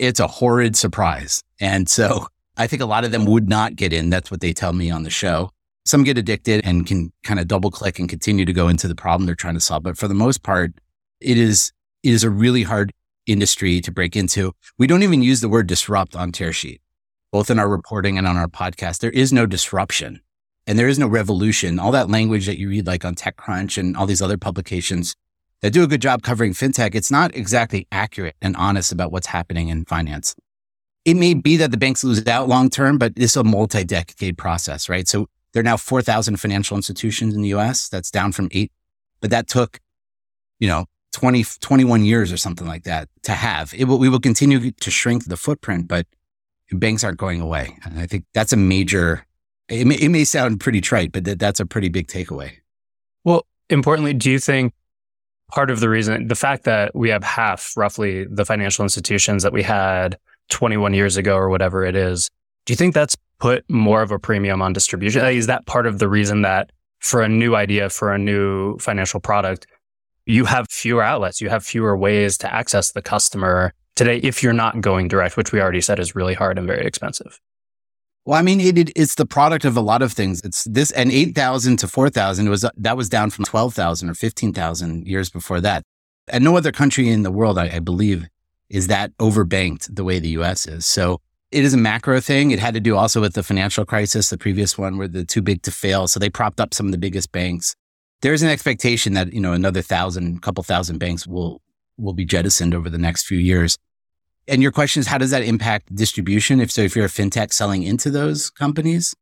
it's 0.01 0.21
a 0.21 0.27
horrid 0.27 0.77
surprise. 0.77 1.43
And 1.61 1.89
so 1.89 2.27
I 2.57 2.67
think 2.67 2.83
a 2.83 2.87
lot 2.87 3.05
of 3.05 3.13
them 3.13 3.25
would 3.27 3.49
not 3.49 3.77
get 3.77 3.93
in. 3.93 4.11
That's 4.11 4.31
what 4.31 4.41
they 4.41 4.53
tell 4.53 4.73
me 4.73 4.91
on 4.91 5.03
the 5.03 5.11
show. 5.11 5.51
Some 5.85 6.05
get 6.05 6.19
addicted 6.19 6.65
and 6.65 6.87
can 6.87 7.13
kind 7.23 7.41
of 7.41 7.49
double 7.49 7.71
click 7.71 7.99
and 7.99 8.09
continue 8.09 8.45
to 8.45 8.53
go 8.53 8.69
into 8.69 8.89
the 8.89 8.95
problem 8.95 9.27
they're 9.27 9.35
trying 9.35 9.55
to 9.55 9.61
solve. 9.61 9.83
But 9.83 9.97
for 9.97 10.09
the 10.09 10.15
most 10.15 10.43
part, 10.43 10.73
it 11.21 11.39
is, 11.39 11.73
it 12.03 12.13
is 12.13 12.25
a 12.25 12.31
really 12.31 12.63
hard 12.63 12.93
industry 13.29 13.81
to 13.81 13.93
break 13.93 14.17
into. 14.17 14.53
We 14.79 14.87
don't 14.87 15.03
even 15.03 15.23
use 15.23 15.41
the 15.41 15.49
word 15.49 15.67
disrupt 15.67 16.17
on 16.17 16.33
Tearsheet, 16.33 16.81
both 17.31 17.51
in 17.51 17.59
our 17.59 17.69
reporting 17.69 18.19
and 18.19 18.27
on 18.27 18.37
our 18.37 18.49
podcast. 18.49 18.99
There 19.01 19.11
is 19.11 19.33
no 19.33 19.47
disruption 19.47 20.21
and 20.67 20.79
there 20.79 20.89
is 20.89 20.99
no 20.99 21.07
revolution. 21.07 21.79
All 21.79 21.93
that 21.93 22.11
language 22.11 22.47
that 22.47 22.59
you 22.59 22.69
read, 22.69 22.87
like 22.87 23.05
on 23.05 23.15
TechCrunch 23.15 23.79
and 23.79 23.97
all 23.97 24.07
these 24.07 24.23
other 24.23 24.37
publications 24.37 25.15
that 25.63 25.73
do 25.73 25.83
a 25.83 25.87
good 25.87 26.03
job 26.03 26.23
covering 26.23 26.53
fintech, 26.53 26.95
it's 26.95 27.11
not 27.11 27.35
exactly 27.35 27.87
accurate 27.91 28.37
and 28.43 28.55
honest 28.57 28.93
about 28.93 29.11
what's 29.11 29.29
happening 29.29 29.69
in 29.69 29.85
finance. 29.87 30.37
It 31.05 31.15
may 31.15 31.33
be 31.33 31.57
that 31.57 31.71
the 31.71 31.79
banks 31.79 32.05
lose 32.05 32.27
out 32.27 32.49
long 32.49 32.69
term, 32.69 32.99
but 32.99 33.15
it's 33.17 33.35
a 33.35 33.43
multi 33.43 33.83
decade 33.83 34.37
process, 34.37 34.89
right? 34.89 35.09
So 35.09 35.27
there 35.53 35.61
are 35.61 35.65
now 35.65 35.79
4,000 35.79 36.37
financial 36.37 36.77
institutions 36.77 37.35
in 37.35 37.41
the 37.41 37.55
US. 37.55 37.89
That's 37.89 38.11
down 38.11 38.33
from 38.33 38.49
eight, 38.53 38.71
but 39.21 39.31
that 39.31 39.49
took, 39.49 39.81
you 40.59 40.69
know, 40.69 40.85
20, 41.19 41.45
21 41.61 42.05
years 42.05 42.33
or 42.33 42.37
something 42.37 42.67
like 42.67 42.85
that 42.85 43.09
to 43.25 43.33
have. 43.33 43.75
It 43.75 43.85
will, 43.85 43.99
we 43.99 44.09
will 44.09 44.21
continue 44.21 44.71
to 44.71 44.91
shrink 44.91 45.25
the 45.25 45.37
footprint, 45.37 45.89
but 45.89 46.07
banks 46.71 47.03
aren't 47.03 47.19
going 47.19 47.41
away. 47.41 47.77
And 47.85 47.99
I 47.99 48.07
think 48.07 48.25
that's 48.35 48.53
a 48.53 48.57
major 48.57 49.27
it 49.69 49.87
may, 49.87 49.97
it 49.97 50.09
may 50.09 50.25
sound 50.25 50.61
pretty 50.61 50.81
trite, 50.81 51.13
but 51.13 51.25
that, 51.25 51.39
that's 51.39 51.61
a 51.61 51.67
pretty 51.67 51.89
big 51.89 52.07
takeaway. 52.07 52.53
Well, 53.25 53.47
importantly, 53.69 54.15
do 54.15 54.31
you 54.31 54.39
think 54.39 54.73
part 55.51 55.71
of 55.71 55.81
the 55.81 55.89
reason, 55.89 56.29
the 56.29 56.35
fact 56.35 56.65
that 56.65 56.95
we 56.95 57.11
have 57.11 57.23
half 57.23 57.77
roughly 57.77 58.25
the 58.25 58.45
financial 58.45 58.83
institutions 58.83 59.43
that 59.43 59.53
we 59.53 59.63
had 59.63 60.19
21 60.51 60.95
years 60.95 61.17
ago 61.17 61.37
or 61.37 61.51
whatever 61.51 61.85
it 61.85 61.95
is, 61.95 62.31
do 62.65 62.73
you 62.73 62.77
think 62.77 62.95
that's 62.95 63.17
put 63.39 63.69
more 63.69 64.03
of 64.03 64.11
a 64.11 64.19
premium 64.19 64.63
on 64.63 64.73
distribution? 64.73 65.25
Is 65.27 65.47
that 65.47 65.67
part 65.67 65.87
of 65.87 65.99
the 65.99 66.09
reason 66.09 66.43
that 66.43 66.71
for 67.01 67.23
a 67.23 67.29
new 67.29 67.55
idea, 67.55 67.91
for 67.91 68.13
a 68.13 68.19
new 68.19 68.79
financial 68.79 69.21
product, 69.21 69.67
you 70.29 70.45
have 70.45 70.69
fewer 70.71 71.03
outlets, 71.03 71.41
you 71.41 71.49
have 71.49 71.65
fewer 71.65 71.97
ways 71.97 72.37
to 72.39 72.55
access 72.55 72.93
the 72.93 73.03
customer 73.03 73.73
today 73.97 74.19
if 74.19 74.43
you're 74.43 74.53
not 74.53 74.81
going 74.81 75.09
direct, 75.09 75.37
which 75.37 75.53
we 75.53 75.61
already 75.61 75.81
said 75.81 75.99
is 75.99 76.15
really 76.15 76.35
hard 76.35 76.59
and 76.59 76.67
very 76.67 76.87
expensive? 76.87 77.41
Well, 78.25 78.39
I 78.39 78.43
mean, 78.43 78.61
it, 78.61 78.77
it, 78.77 78.91
it's 78.95 79.15
the 79.15 79.25
product 79.25 79.65
of 79.65 79.77
a 79.77 79.81
lot 79.81 80.03
of 80.03 80.13
things. 80.13 80.43
It's 80.43 80.65
this 80.65 80.91
and 80.91 81.11
8,000 81.11 81.79
to 81.79 81.89
4,000 81.89 82.51
was, 82.51 82.65
that 82.77 82.97
was 82.97 83.09
down 83.09 83.31
from 83.31 83.47
12,000 83.47 84.11
or 84.11 84.15
15,000 84.15 85.07
years 85.07 85.31
before 85.31 85.63
that. 85.63 85.83
And 86.29 86.45
no 86.45 86.57
other 86.59 86.73
country 86.73 87.09
in 87.09 87.23
the 87.23 87.31
world, 87.31 87.57
I, 87.57 87.77
I 87.77 87.79
believe, 87.79 88.29
is 88.69 88.89
that 88.89 89.17
overbanked 89.17 89.95
the 89.97 90.05
way 90.05 90.19
the 90.19 90.29
US 90.31 90.67
is. 90.67 90.85
So 90.85 91.23
it 91.51 91.65
is 91.65 91.73
a 91.73 91.79
macro 91.79 92.21
thing. 92.21 92.51
It 92.51 92.59
had 92.59 92.75
to 92.75 92.81
do 92.81 92.97
also 92.97 93.23
with 93.23 93.33
the 93.33 93.43
financial 93.43 93.87
crisis, 93.87 94.29
the 94.29 94.37
previous 94.37 94.77
one 94.77 94.99
where 94.99 95.09
the 95.09 95.25
too 95.25 95.41
big 95.41 95.63
to 95.63 95.71
fail. 95.71 96.07
So 96.07 96.21
they 96.21 96.29
propped 96.29 96.61
up 96.61 96.75
some 96.75 96.85
of 96.85 96.93
the 96.93 96.99
biggest 96.99 97.33
banks. 97.33 97.75
There's 98.21 98.43
an 98.43 98.49
expectation 98.49 99.15
that, 99.15 99.33
you 99.33 99.41
know, 99.41 99.53
another 99.53 99.83
thousand, 99.83 100.43
couple 100.43 100.65
thousand 100.65 100.99
banks 100.99 101.27
will, 101.27 101.63
will 101.97 102.15
be 102.15 102.25
jettisoned 102.25 102.75
over 102.75 102.91
the 102.91 102.99
next 102.99 103.27
few 103.27 103.39
years. 103.39 103.79
And 104.49 104.63
your 104.63 104.73
question 104.73 105.01
is, 105.01 105.07
how 105.07 105.19
does 105.19 105.31
that 105.31 105.43
impact 105.43 105.95
distribution? 105.95 106.61
If 106.61 106.71
so, 106.71 106.81
if 106.81 106.97
you're 106.97 107.05
a 107.05 107.09
fintech 107.09 107.53
selling 107.53 107.83
into 107.83 108.11
those 108.11 108.51
companies, 108.51 109.15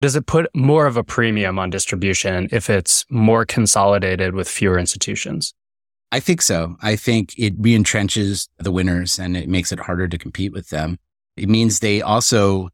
Does 0.00 0.14
it 0.14 0.26
put 0.26 0.46
more 0.54 0.86
of 0.86 0.96
a 0.96 1.02
premium 1.02 1.58
on 1.58 1.70
distribution 1.70 2.48
if 2.52 2.70
it's 2.70 3.04
more 3.10 3.44
consolidated 3.44 4.32
with 4.34 4.48
fewer 4.48 4.78
institutions? 4.78 5.54
I 6.12 6.20
think 6.20 6.40
so. 6.40 6.76
I 6.80 6.94
think 6.94 7.34
it 7.36 7.60
reentrenches 7.60 8.48
the 8.58 8.70
winners 8.70 9.18
and 9.18 9.36
it 9.36 9.48
makes 9.48 9.72
it 9.72 9.80
harder 9.80 10.06
to 10.06 10.16
compete 10.16 10.52
with 10.52 10.68
them. 10.70 10.98
It 11.36 11.48
means 11.48 11.80
they 11.80 12.00
also, 12.00 12.68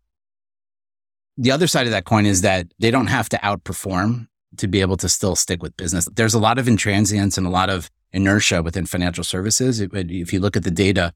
the 1.39 1.51
other 1.51 1.67
side 1.67 1.87
of 1.87 1.93
that 1.93 2.05
coin 2.05 2.27
is 2.27 2.43
that 2.43 2.67
they 2.79 2.91
don't 2.91 3.07
have 3.07 3.29
to 3.31 3.39
outperform 3.39 4.29
to 4.59 4.69
be 4.69 4.81
able 4.81 4.97
to 4.99 5.09
still 5.09 5.37
stick 5.37 5.63
with 5.63 5.77
business. 5.77 6.09
There's 6.15 6.35
a 6.35 6.39
lot 6.39 6.59
of 6.59 6.67
intransience 6.67 7.37
and 7.39 7.47
a 7.47 7.51
lot 7.51 7.71
of 7.71 7.91
inertia 8.13 8.63
within 8.63 8.87
financial 8.87 9.25
services. 9.25 9.81
if 9.81 10.33
you 10.33 10.41
look 10.41 10.57
at 10.57 10.65
the 10.65 10.71
data, 10.71 11.13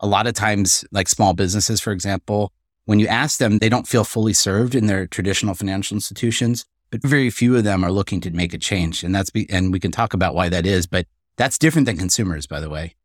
a 0.00 0.06
lot 0.06 0.26
of 0.26 0.34
times, 0.34 0.84
like 0.90 1.08
small 1.08 1.34
businesses, 1.34 1.80
for 1.80 1.92
example, 1.92 2.52
when 2.86 2.98
you 2.98 3.06
ask 3.06 3.38
them, 3.38 3.58
they 3.58 3.68
don't 3.68 3.86
feel 3.86 4.04
fully 4.04 4.32
served 4.32 4.74
in 4.74 4.86
their 4.86 5.06
traditional 5.06 5.54
financial 5.54 5.94
institutions, 5.94 6.64
but 6.90 7.02
very 7.02 7.30
few 7.30 7.56
of 7.56 7.64
them 7.64 7.84
are 7.84 7.92
looking 7.92 8.20
to 8.22 8.30
make 8.30 8.54
a 8.54 8.58
change. 8.58 9.04
And 9.04 9.14
that's, 9.14 9.30
be, 9.30 9.48
and 9.50 9.72
we 9.72 9.78
can 9.78 9.90
talk 9.90 10.14
about 10.14 10.34
why 10.34 10.48
that 10.48 10.66
is, 10.66 10.86
but 10.86 11.06
that's 11.36 11.58
different 11.58 11.86
than 11.86 11.98
consumers, 11.98 12.46
by 12.46 12.60
the 12.60 12.70
way. 12.70 12.96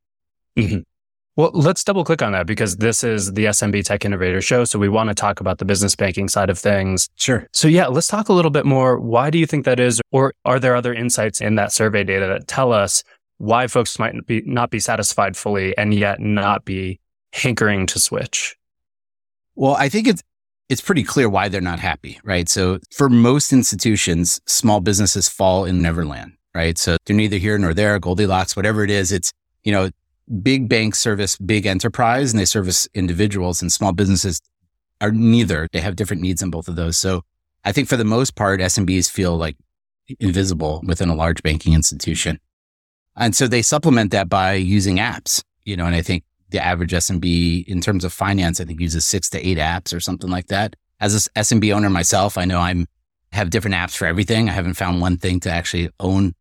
Mm-hmm. 0.57 0.79
Well, 1.37 1.51
let's 1.53 1.83
double 1.83 2.05
click 2.05 2.21
on 2.21 2.31
that 2.31 2.47
because 2.47 2.77
this 2.77 3.03
is 3.03 3.33
the 3.33 3.45
SMB 3.45 3.83
Tech 3.83 4.05
Innovator 4.05 4.41
Show. 4.41 4.63
So 4.63 4.79
we 4.79 4.87
want 4.87 5.09
to 5.09 5.15
talk 5.15 5.41
about 5.41 5.57
the 5.57 5.65
business 5.65 5.93
banking 5.93 6.29
side 6.29 6.49
of 6.49 6.57
things. 6.57 7.09
Sure. 7.15 7.47
So, 7.51 7.67
yeah, 7.67 7.87
let's 7.87 8.07
talk 8.07 8.29
a 8.29 8.33
little 8.33 8.51
bit 8.51 8.65
more. 8.65 8.97
Why 8.97 9.29
do 9.29 9.37
you 9.37 9.45
think 9.45 9.65
that 9.65 9.79
is? 9.79 10.01
Or 10.11 10.33
are 10.45 10.59
there 10.59 10.75
other 10.75 10.93
insights 10.93 11.41
in 11.41 11.55
that 11.55 11.73
survey 11.73 12.05
data 12.05 12.27
that 12.27 12.47
tell 12.47 12.71
us 12.71 13.03
why 13.37 13.67
folks 13.67 13.99
might 13.99 14.25
be, 14.25 14.43
not 14.45 14.69
be 14.69 14.79
satisfied 14.79 15.35
fully 15.35 15.77
and 15.77 15.93
yet 15.93 16.21
not 16.21 16.63
be 16.63 17.01
hankering 17.33 17.85
to 17.87 17.99
switch? 17.99 18.55
Well, 19.55 19.75
I 19.75 19.89
think 19.89 20.07
it's, 20.07 20.23
it's 20.69 20.81
pretty 20.81 21.03
clear 21.03 21.27
why 21.27 21.49
they're 21.49 21.59
not 21.59 21.79
happy, 21.79 22.17
right? 22.23 22.47
So 22.47 22.79
for 22.91 23.09
most 23.09 23.51
institutions, 23.51 24.39
small 24.45 24.79
businesses 24.79 25.27
fall 25.27 25.65
in 25.65 25.81
Neverland, 25.81 26.31
right? 26.53 26.77
So 26.77 26.95
they're 27.05 27.15
neither 27.15 27.37
here 27.37 27.57
nor 27.57 27.73
there, 27.73 27.99
Goldilocks, 27.99 28.55
whatever 28.55 28.85
it 28.85 28.89
is. 28.89 29.11
It's, 29.11 29.33
you 29.65 29.73
know, 29.73 29.89
big 30.41 30.67
banks 30.67 30.99
service 30.99 31.37
big 31.37 31.65
enterprise 31.65 32.31
and 32.31 32.39
they 32.39 32.45
service 32.45 32.87
individuals 32.93 33.61
and 33.61 33.71
small 33.71 33.91
businesses 33.91 34.41
are 35.01 35.11
neither. 35.11 35.67
They 35.71 35.81
have 35.81 35.95
different 35.95 36.21
needs 36.21 36.41
in 36.41 36.49
both 36.49 36.67
of 36.67 36.75
those. 36.75 36.97
So 36.97 37.21
I 37.63 37.71
think 37.71 37.87
for 37.87 37.97
the 37.97 38.05
most 38.05 38.35
part, 38.35 38.59
SMBs 38.59 39.09
feel 39.09 39.37
like 39.37 39.57
invisible 40.19 40.81
within 40.85 41.09
a 41.09 41.15
large 41.15 41.43
banking 41.43 41.73
institution. 41.73 42.39
And 43.15 43.35
so 43.35 43.47
they 43.47 43.61
supplement 43.61 44.11
that 44.11 44.29
by 44.29 44.53
using 44.53 44.97
apps, 44.97 45.43
you 45.63 45.75
know, 45.75 45.85
and 45.85 45.95
I 45.95 46.01
think 46.01 46.23
the 46.49 46.63
average 46.63 46.91
SMB 46.91 47.65
in 47.65 47.81
terms 47.81 48.03
of 48.03 48.13
finance, 48.13 48.59
I 48.59 48.65
think 48.65 48.79
uses 48.79 49.05
six 49.05 49.29
to 49.31 49.47
eight 49.47 49.57
apps 49.57 49.95
or 49.95 49.99
something 49.99 50.29
like 50.29 50.47
that. 50.47 50.75
As 50.99 51.15
a 51.15 51.29
SMB 51.39 51.73
owner 51.73 51.89
myself, 51.89 52.37
I 52.37 52.45
know 52.45 52.59
I'm 52.59 52.87
have 53.31 53.49
different 53.49 53.75
apps 53.75 53.97
for 53.97 54.05
everything. 54.05 54.49
I 54.49 54.53
haven't 54.53 54.75
found 54.75 55.01
one 55.01 55.17
thing 55.17 55.39
to 55.41 55.51
actually 55.51 55.89
own 55.99 56.33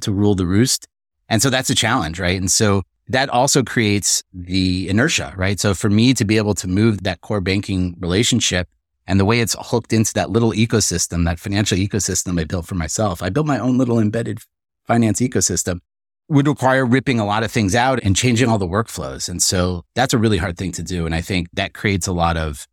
to 0.00 0.12
rule 0.12 0.34
the 0.34 0.46
roost. 0.46 0.86
And 1.28 1.40
so 1.40 1.48
that's 1.48 1.70
a 1.70 1.74
challenge, 1.74 2.20
right? 2.20 2.38
And 2.38 2.50
so 2.50 2.82
that 3.08 3.28
also 3.28 3.62
creates 3.62 4.22
the 4.32 4.88
inertia, 4.88 5.34
right? 5.36 5.58
So 5.58 5.74
for 5.74 5.90
me 5.90 6.14
to 6.14 6.24
be 6.24 6.36
able 6.36 6.54
to 6.54 6.68
move 6.68 7.02
that 7.02 7.20
core 7.20 7.40
banking 7.40 7.96
relationship 7.98 8.68
and 9.06 9.18
the 9.18 9.24
way 9.24 9.40
it's 9.40 9.56
hooked 9.58 9.92
into 9.92 10.14
that 10.14 10.30
little 10.30 10.52
ecosystem, 10.52 11.24
that 11.24 11.38
financial 11.38 11.76
ecosystem 11.76 12.40
I 12.40 12.44
built 12.44 12.66
for 12.66 12.76
myself, 12.76 13.22
I 13.22 13.28
built 13.28 13.46
my 13.46 13.58
own 13.58 13.76
little 13.76 13.98
embedded 13.98 14.40
finance 14.86 15.20
ecosystem 15.20 15.80
would 16.28 16.46
require 16.46 16.86
ripping 16.86 17.20
a 17.20 17.26
lot 17.26 17.42
of 17.42 17.50
things 17.50 17.74
out 17.74 18.00
and 18.02 18.16
changing 18.16 18.48
all 18.48 18.58
the 18.58 18.66
workflows. 18.66 19.28
And 19.28 19.42
so 19.42 19.84
that's 19.94 20.14
a 20.14 20.18
really 20.18 20.38
hard 20.38 20.56
thing 20.56 20.72
to 20.72 20.82
do. 20.82 21.04
And 21.04 21.14
I 21.14 21.20
think 21.20 21.48
that 21.54 21.74
creates 21.74 22.06
a 22.06 22.12
lot 22.12 22.36
of, 22.36 22.66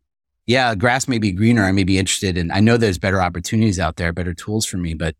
yeah, 0.46 0.74
grass 0.74 1.08
may 1.08 1.18
be 1.18 1.32
greener. 1.32 1.64
I 1.64 1.72
may 1.72 1.84
be 1.84 1.98
interested 1.98 2.38
in, 2.38 2.50
I 2.50 2.60
know 2.60 2.76
there's 2.76 2.98
better 2.98 3.20
opportunities 3.20 3.78
out 3.78 3.96
there, 3.96 4.12
better 4.12 4.34
tools 4.34 4.64
for 4.64 4.78
me, 4.78 4.94
but 4.94 5.14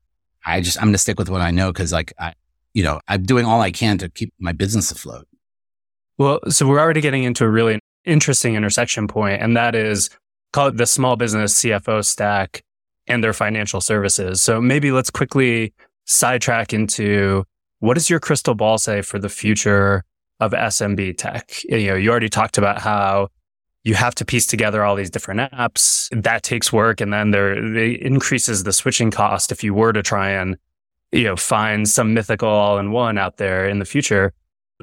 I 0.46 0.60
just, 0.60 0.78
I'm 0.78 0.84
going 0.84 0.94
to 0.94 0.98
stick 0.98 1.18
with 1.18 1.28
what 1.28 1.42
I 1.42 1.50
know. 1.50 1.72
Cause 1.72 1.92
like 1.92 2.12
I, 2.18 2.34
you 2.74 2.82
know, 2.82 3.00
I'm 3.08 3.22
doing 3.22 3.46
all 3.46 3.60
I 3.60 3.70
can 3.70 3.98
to 3.98 4.08
keep 4.08 4.32
my 4.38 4.52
business 4.52 4.90
afloat. 4.90 5.26
Well, 6.18 6.40
so 6.48 6.66
we're 6.66 6.80
already 6.80 7.00
getting 7.00 7.24
into 7.24 7.44
a 7.44 7.48
really 7.48 7.80
interesting 8.04 8.54
intersection 8.54 9.08
point, 9.08 9.42
and 9.42 9.56
that 9.56 9.74
is 9.74 10.10
call 10.52 10.68
it 10.68 10.76
the 10.76 10.86
small 10.86 11.16
business 11.16 11.62
CFO 11.62 12.04
stack 12.04 12.62
and 13.06 13.24
their 13.24 13.32
financial 13.32 13.80
services. 13.80 14.42
So 14.42 14.60
maybe 14.60 14.92
let's 14.92 15.10
quickly 15.10 15.72
sidetrack 16.06 16.72
into 16.72 17.44
what 17.78 17.94
does 17.94 18.10
your 18.10 18.20
crystal 18.20 18.54
ball 18.54 18.78
say 18.78 19.02
for 19.02 19.18
the 19.18 19.28
future 19.28 20.04
of 20.38 20.52
SMB 20.52 21.16
tech? 21.16 21.62
You 21.64 21.88
know, 21.88 21.94
you 21.94 22.10
already 22.10 22.28
talked 22.28 22.58
about 22.58 22.80
how 22.80 23.28
you 23.82 23.94
have 23.94 24.14
to 24.16 24.24
piece 24.24 24.46
together 24.46 24.84
all 24.84 24.94
these 24.94 25.10
different 25.10 25.40
apps. 25.52 26.08
That 26.12 26.42
takes 26.42 26.72
work, 26.72 27.00
and 27.00 27.12
then 27.12 27.30
there 27.30 27.52
it 27.76 28.00
increases 28.00 28.64
the 28.64 28.72
switching 28.72 29.10
cost 29.10 29.50
if 29.50 29.64
you 29.64 29.72
were 29.72 29.92
to 29.92 30.02
try 30.02 30.30
and 30.30 30.58
you 31.12 31.24
know, 31.24 31.36
find 31.36 31.88
some 31.88 32.14
mythical 32.14 32.48
all 32.48 32.78
in 32.78 32.92
one 32.92 33.18
out 33.18 33.36
there 33.36 33.68
in 33.68 33.78
the 33.78 33.84
future. 33.84 34.32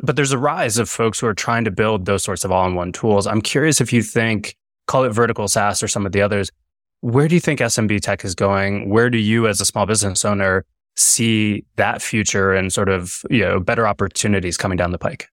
But 0.02 0.16
there's 0.16 0.32
a 0.32 0.38
rise 0.38 0.78
of 0.78 0.90
folks 0.90 1.20
who 1.20 1.28
are 1.28 1.34
trying 1.34 1.64
to 1.66 1.72
build 1.72 2.06
those 2.06 2.24
sorts 2.24 2.44
of 2.44 2.52
all 2.52 2.68
in 2.68 2.76
one 2.76 2.92
tools. 2.92 3.26
I'm 3.26 3.42
curious 3.42 3.82
if 3.82 3.92
you 3.92 4.04
think, 4.04 4.56
call 4.86 5.04
it 5.04 5.10
vertical 5.10 5.48
SaaS 5.48 5.82
or 5.82 5.88
some 5.88 6.06
of 6.06 6.12
the 6.12 6.22
others, 6.22 6.52
where 7.02 7.28
do 7.28 7.36
you 7.36 7.42
think 7.42 7.60
SMB 7.60 8.02
tech 8.02 8.26
is 8.26 8.36
going? 8.36 8.90
Where 8.90 9.10
do 9.10 9.18
you 9.18 9.48
as 9.48 9.62
a 9.62 9.66
small 9.66 9.86
business 9.86 10.26
owner 10.26 10.66
see 10.96 11.64
that 11.76 12.02
future 12.02 12.54
and 12.54 12.74
sort 12.74 12.90
of, 12.90 13.22
you 13.30 13.42
know, 13.42 13.60
better 13.60 13.88
opportunities 13.88 14.58
coming 14.58 14.78
down 14.78 14.92
the 14.92 14.98
pike? 14.98 15.28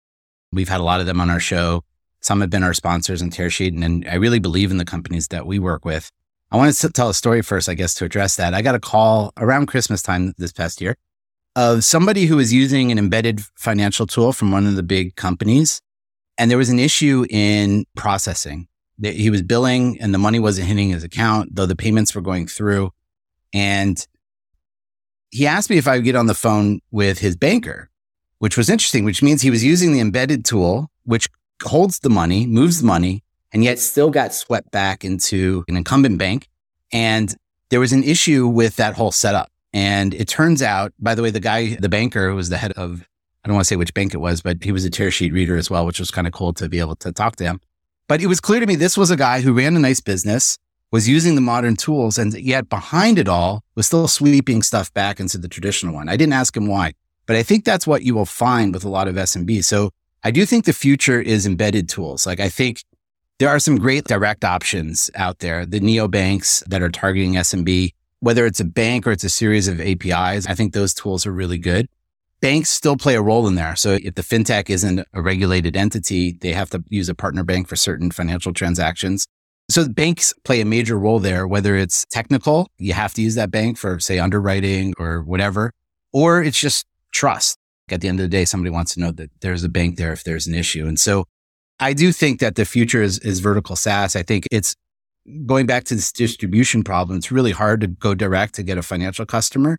We've 0.52 0.68
had 0.68 0.80
a 0.80 0.84
lot 0.84 1.00
of 1.00 1.06
them 1.06 1.20
on 1.20 1.30
our 1.30 1.40
show. 1.40 1.84
Some 2.20 2.40
have 2.40 2.50
been 2.50 2.62
our 2.62 2.74
sponsors 2.74 3.20
in 3.20 3.30
Tearsheet, 3.30 3.68
and, 3.68 3.84
and 3.84 4.08
I 4.08 4.14
really 4.14 4.38
believe 4.38 4.70
in 4.70 4.78
the 4.78 4.84
companies 4.84 5.28
that 5.28 5.46
we 5.46 5.58
work 5.58 5.84
with. 5.84 6.10
I 6.54 6.56
wanted 6.56 6.76
to 6.76 6.88
tell 6.90 7.08
a 7.08 7.14
story 7.14 7.42
first, 7.42 7.68
I 7.68 7.74
guess, 7.74 7.94
to 7.94 8.04
address 8.04 8.36
that. 8.36 8.54
I 8.54 8.62
got 8.62 8.76
a 8.76 8.78
call 8.78 9.32
around 9.36 9.66
Christmas 9.66 10.02
time 10.02 10.34
this 10.38 10.52
past 10.52 10.80
year 10.80 10.94
of 11.56 11.82
somebody 11.82 12.26
who 12.26 12.36
was 12.36 12.52
using 12.52 12.92
an 12.92 12.98
embedded 12.98 13.40
financial 13.56 14.06
tool 14.06 14.32
from 14.32 14.52
one 14.52 14.64
of 14.64 14.76
the 14.76 14.84
big 14.84 15.16
companies. 15.16 15.80
And 16.38 16.48
there 16.48 16.58
was 16.58 16.68
an 16.68 16.78
issue 16.78 17.26
in 17.28 17.86
processing. 17.96 18.68
He 19.02 19.30
was 19.30 19.42
billing 19.42 20.00
and 20.00 20.14
the 20.14 20.18
money 20.18 20.38
wasn't 20.38 20.68
hitting 20.68 20.90
his 20.90 21.02
account, 21.02 21.56
though 21.56 21.66
the 21.66 21.74
payments 21.74 22.14
were 22.14 22.20
going 22.20 22.46
through. 22.46 22.92
And 23.52 24.06
he 25.32 25.48
asked 25.48 25.70
me 25.70 25.76
if 25.76 25.88
I 25.88 25.96
would 25.96 26.04
get 26.04 26.14
on 26.14 26.26
the 26.26 26.34
phone 26.34 26.78
with 26.92 27.18
his 27.18 27.34
banker, 27.34 27.90
which 28.38 28.56
was 28.56 28.70
interesting, 28.70 29.04
which 29.04 29.24
means 29.24 29.42
he 29.42 29.50
was 29.50 29.64
using 29.64 29.92
the 29.92 29.98
embedded 29.98 30.44
tool, 30.44 30.88
which 31.02 31.28
holds 31.64 31.98
the 31.98 32.10
money, 32.10 32.46
moves 32.46 32.80
the 32.80 32.86
money, 32.86 33.24
and 33.54 33.62
yet 33.62 33.78
still 33.78 34.10
got 34.10 34.34
swept 34.34 34.70
back 34.72 35.04
into 35.04 35.64
an 35.68 35.76
incumbent 35.76 36.18
bank. 36.18 36.48
And 36.92 37.34
there 37.70 37.80
was 37.80 37.92
an 37.92 38.02
issue 38.02 38.48
with 38.48 38.76
that 38.76 38.94
whole 38.94 39.12
setup. 39.12 39.50
And 39.72 40.12
it 40.12 40.28
turns 40.28 40.60
out, 40.60 40.92
by 40.98 41.14
the 41.14 41.22
way, 41.22 41.30
the 41.30 41.40
guy, 41.40 41.76
the 41.76 41.88
banker 41.88 42.28
who 42.28 42.36
was 42.36 42.48
the 42.48 42.56
head 42.56 42.72
of, 42.72 43.06
I 43.44 43.48
don't 43.48 43.54
want 43.54 43.64
to 43.64 43.68
say 43.68 43.76
which 43.76 43.94
bank 43.94 44.12
it 44.12 44.18
was, 44.18 44.42
but 44.42 44.62
he 44.62 44.72
was 44.72 44.84
a 44.84 44.90
Tearsheet 44.90 45.32
reader 45.32 45.56
as 45.56 45.70
well, 45.70 45.86
which 45.86 46.00
was 46.00 46.10
kind 46.10 46.26
of 46.26 46.32
cool 46.32 46.52
to 46.54 46.68
be 46.68 46.80
able 46.80 46.96
to 46.96 47.12
talk 47.12 47.36
to 47.36 47.44
him. 47.44 47.60
But 48.08 48.20
it 48.20 48.26
was 48.26 48.40
clear 48.40 48.60
to 48.60 48.66
me 48.66 48.74
this 48.74 48.98
was 48.98 49.10
a 49.10 49.16
guy 49.16 49.40
who 49.40 49.52
ran 49.52 49.76
a 49.76 49.80
nice 49.80 50.00
business, 50.00 50.58
was 50.90 51.08
using 51.08 51.34
the 51.34 51.40
modern 51.40 51.76
tools, 51.76 52.18
and 52.18 52.34
yet 52.34 52.68
behind 52.68 53.18
it 53.18 53.28
all 53.28 53.62
was 53.76 53.86
still 53.86 54.08
sweeping 54.08 54.62
stuff 54.62 54.92
back 54.94 55.20
into 55.20 55.38
the 55.38 55.48
traditional 55.48 55.94
one. 55.94 56.08
I 56.08 56.16
didn't 56.16 56.34
ask 56.34 56.56
him 56.56 56.66
why, 56.66 56.92
but 57.26 57.36
I 57.36 57.42
think 57.42 57.64
that's 57.64 57.86
what 57.86 58.02
you 58.02 58.14
will 58.14 58.26
find 58.26 58.74
with 58.74 58.84
a 58.84 58.88
lot 58.88 59.08
of 59.08 59.14
SMB. 59.14 59.64
So 59.64 59.90
I 60.22 60.30
do 60.30 60.44
think 60.44 60.64
the 60.64 60.72
future 60.72 61.20
is 61.20 61.46
embedded 61.46 61.88
tools. 61.88 62.26
Like 62.26 62.40
I 62.40 62.48
think 62.48 62.82
there 63.38 63.48
are 63.48 63.58
some 63.58 63.76
great 63.76 64.04
direct 64.04 64.44
options 64.44 65.10
out 65.14 65.40
there. 65.40 65.66
The 65.66 65.80
neobanks 65.80 66.64
that 66.66 66.82
are 66.82 66.90
targeting 66.90 67.34
SMB, 67.34 67.92
whether 68.20 68.46
it's 68.46 68.60
a 68.60 68.64
bank 68.64 69.06
or 69.06 69.12
it's 69.12 69.24
a 69.24 69.30
series 69.30 69.66
of 69.66 69.80
APIs, 69.80 70.46
I 70.46 70.54
think 70.54 70.72
those 70.72 70.94
tools 70.94 71.26
are 71.26 71.32
really 71.32 71.58
good. 71.58 71.88
Banks 72.40 72.70
still 72.70 72.96
play 72.96 73.14
a 73.14 73.22
role 73.22 73.48
in 73.48 73.54
there. 73.54 73.74
So 73.74 73.98
if 74.02 74.14
the 74.14 74.22
fintech 74.22 74.70
isn't 74.70 75.00
a 75.12 75.22
regulated 75.22 75.76
entity, 75.76 76.32
they 76.40 76.52
have 76.52 76.70
to 76.70 76.84
use 76.90 77.08
a 77.08 77.14
partner 77.14 77.42
bank 77.42 77.68
for 77.68 77.76
certain 77.76 78.10
financial 78.10 78.52
transactions. 78.52 79.26
So 79.70 79.88
banks 79.88 80.34
play 80.44 80.60
a 80.60 80.66
major 80.66 80.98
role 80.98 81.18
there, 81.18 81.46
whether 81.48 81.74
it's 81.74 82.04
technical, 82.10 82.68
you 82.78 82.92
have 82.92 83.14
to 83.14 83.22
use 83.22 83.34
that 83.36 83.50
bank 83.50 83.78
for 83.78 83.98
say 83.98 84.18
underwriting 84.18 84.92
or 84.98 85.22
whatever, 85.22 85.72
or 86.12 86.42
it's 86.42 86.60
just 86.60 86.86
trust. 87.12 87.58
At 87.90 88.00
the 88.00 88.08
end 88.08 88.20
of 88.20 88.24
the 88.24 88.28
day, 88.28 88.44
somebody 88.44 88.70
wants 88.70 88.94
to 88.94 89.00
know 89.00 89.10
that 89.12 89.30
there's 89.40 89.64
a 89.64 89.68
bank 89.68 89.96
there 89.96 90.12
if 90.12 90.24
there's 90.24 90.46
an 90.46 90.54
issue. 90.54 90.86
And 90.86 91.00
so 91.00 91.24
I 91.84 91.92
do 91.92 92.12
think 92.12 92.40
that 92.40 92.54
the 92.54 92.64
future 92.64 93.02
is, 93.02 93.18
is 93.18 93.40
vertical 93.40 93.76
SaaS. 93.76 94.16
I 94.16 94.22
think 94.22 94.48
it's 94.50 94.74
going 95.44 95.66
back 95.66 95.84
to 95.84 95.94
this 95.94 96.12
distribution 96.12 96.82
problem. 96.82 97.18
It's 97.18 97.30
really 97.30 97.50
hard 97.50 97.82
to 97.82 97.88
go 97.88 98.14
direct 98.14 98.54
to 98.54 98.62
get 98.62 98.78
a 98.78 98.82
financial 98.82 99.26
customer. 99.26 99.76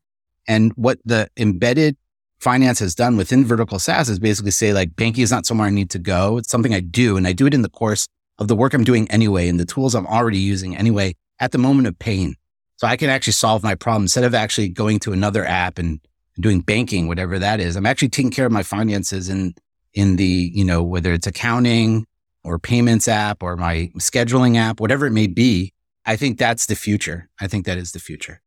And 0.48 0.72
what 0.76 1.00
the 1.04 1.30
embedded 1.36 1.98
finance 2.40 2.78
has 2.78 2.94
done 2.94 3.18
within 3.18 3.44
vertical 3.44 3.80
SaaS 3.80 4.08
is 4.08 4.20
basically 4.20 4.52
say 4.52 4.72
like 4.72 4.96
banking 4.96 5.24
is 5.24 5.32
not 5.32 5.48
somewhere 5.48 5.66
I 5.66 5.72
need 5.72 5.90
to 5.90 6.00
go. 6.00 6.38
It's 6.38 6.52
something 6.52 6.76
I 6.76 6.80
do 6.80 7.18
and 7.18 7.26
I 7.26 7.34
do 7.34 7.48
it 7.48 7.56
in 7.56 7.64
the 7.64 7.70
course 7.70 8.06
of 8.38 8.50
the 8.50 8.56
work 8.56 8.76
I'm 8.76 8.84
doing 8.84 9.10
anyway 9.10 9.50
and 9.50 9.60
the 9.60 9.66
tools 9.66 9.96
I'm 9.96 10.06
already 10.06 10.38
using 10.38 10.78
anyway 10.78 11.16
at 11.40 11.54
the 11.54 11.58
moment 11.58 11.88
of 11.88 11.98
pain. 11.98 12.36
So 12.76 12.86
I 12.86 12.98
can 12.98 13.10
actually 13.10 13.34
solve 13.34 13.64
my 13.64 13.74
problem 13.74 14.04
instead 14.04 14.26
of 14.26 14.36
actually 14.36 14.70
going 14.70 15.00
to 15.00 15.12
another 15.12 15.44
app 15.44 15.80
and 15.80 16.00
doing 16.40 16.60
banking, 16.60 17.08
whatever 17.08 17.40
that 17.40 17.60
is. 17.60 17.76
I'm 17.76 17.88
actually 17.88 18.10
taking 18.10 18.30
care 18.30 18.46
of 18.46 18.52
my 18.52 18.62
finances 18.62 19.28
and 19.28 19.58
in 19.96 20.18
the, 20.18 20.52
you 20.54 20.64
know, 20.64 20.84
whether 20.84 21.14
it's 21.14 21.26
accounting 21.26 22.06
or 22.44 22.60
payments 22.60 23.08
app 23.08 23.42
or 23.42 23.56
my 23.56 23.92
scheduling 23.98 24.58
app, 24.58 24.80
whatever 24.80 25.08
it 25.08 25.12
may 25.12 25.26
be. 25.26 25.74
I 26.06 26.16
think 26.16 26.38
that's 26.38 26.68
the 26.68 26.76
future. 26.76 27.28
I 27.42 27.48
think 27.48 27.66
that 27.66 27.80
is 27.80 27.94
the 27.94 28.00
future. 28.00 28.42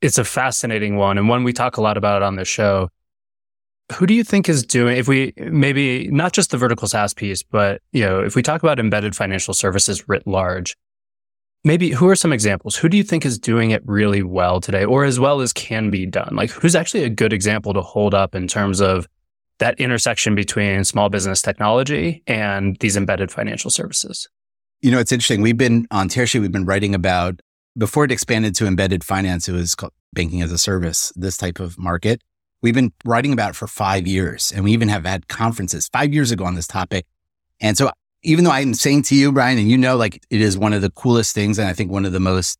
It's 0.00 0.18
a 0.18 0.24
fascinating 0.24 0.96
one 0.96 1.16
and 1.16 1.28
one 1.28 1.44
we 1.44 1.52
talk 1.52 1.76
a 1.76 1.80
lot 1.80 1.96
about 1.96 2.22
on 2.22 2.34
the 2.34 2.44
show. 2.44 2.88
Who 3.92 4.06
do 4.06 4.14
you 4.14 4.24
think 4.24 4.48
is 4.48 4.64
doing 4.64 4.96
if 4.96 5.06
we 5.06 5.34
maybe 5.36 6.08
not 6.08 6.32
just 6.32 6.50
the 6.50 6.58
vertical 6.58 6.88
SaaS 6.88 7.14
piece, 7.14 7.42
but 7.42 7.80
you 7.92 8.02
know, 8.02 8.20
if 8.20 8.34
we 8.34 8.42
talk 8.42 8.62
about 8.62 8.80
embedded 8.80 9.14
financial 9.14 9.54
services 9.54 10.08
writ 10.08 10.26
large, 10.26 10.74
maybe 11.62 11.90
who 11.90 12.08
are 12.08 12.16
some 12.16 12.32
examples? 12.32 12.76
Who 12.76 12.88
do 12.88 12.96
you 12.96 13.04
think 13.04 13.24
is 13.24 13.38
doing 13.38 13.70
it 13.70 13.82
really 13.86 14.22
well 14.22 14.60
today 14.60 14.84
or 14.84 15.04
as 15.04 15.20
well 15.20 15.40
as 15.40 15.52
can 15.52 15.90
be 15.90 16.06
done? 16.06 16.34
Like 16.34 16.50
who's 16.50 16.74
actually 16.74 17.04
a 17.04 17.10
good 17.10 17.32
example 17.32 17.74
to 17.74 17.82
hold 17.82 18.14
up 18.14 18.34
in 18.34 18.48
terms 18.48 18.80
of 18.80 19.06
that 19.58 19.78
intersection 19.78 20.34
between 20.34 20.84
small 20.84 21.08
business 21.08 21.42
technology 21.42 22.22
and 22.26 22.76
these 22.80 22.96
embedded 22.96 23.30
financial 23.30 23.70
services? 23.70 24.28
You 24.82 24.90
know, 24.90 24.98
it's 24.98 25.12
interesting. 25.12 25.40
We've 25.40 25.56
been 25.56 25.86
on 25.90 26.08
Tearsheet, 26.08 26.40
we've 26.40 26.52
been 26.52 26.66
writing 26.66 26.94
about 26.94 27.40
before 27.76 28.04
it 28.04 28.12
expanded 28.12 28.54
to 28.56 28.66
embedded 28.66 29.02
finance, 29.02 29.48
it 29.48 29.52
was 29.52 29.74
called 29.74 29.92
banking 30.12 30.42
as 30.42 30.52
a 30.52 30.58
service, 30.58 31.12
this 31.16 31.36
type 31.36 31.58
of 31.58 31.78
market. 31.78 32.22
We've 32.62 32.74
been 32.74 32.92
writing 33.04 33.32
about 33.32 33.50
it 33.50 33.56
for 33.56 33.66
five 33.66 34.06
years 34.06 34.52
and 34.54 34.64
we 34.64 34.72
even 34.72 34.88
have 34.88 35.04
had 35.04 35.28
conferences 35.28 35.88
five 35.92 36.14
years 36.14 36.30
ago 36.30 36.44
on 36.44 36.54
this 36.54 36.66
topic. 36.66 37.06
And 37.60 37.76
so 37.76 37.90
even 38.22 38.44
though 38.44 38.50
I'm 38.50 38.74
saying 38.74 39.02
to 39.04 39.14
you, 39.14 39.32
Brian, 39.32 39.58
and 39.58 39.70
you 39.70 39.76
know, 39.76 39.96
like 39.96 40.24
it 40.30 40.40
is 40.40 40.56
one 40.56 40.72
of 40.72 40.82
the 40.82 40.90
coolest 40.90 41.34
things. 41.34 41.58
And 41.58 41.68
I 41.68 41.72
think 41.72 41.90
one 41.90 42.06
of 42.06 42.12
the 42.12 42.20
most 42.20 42.58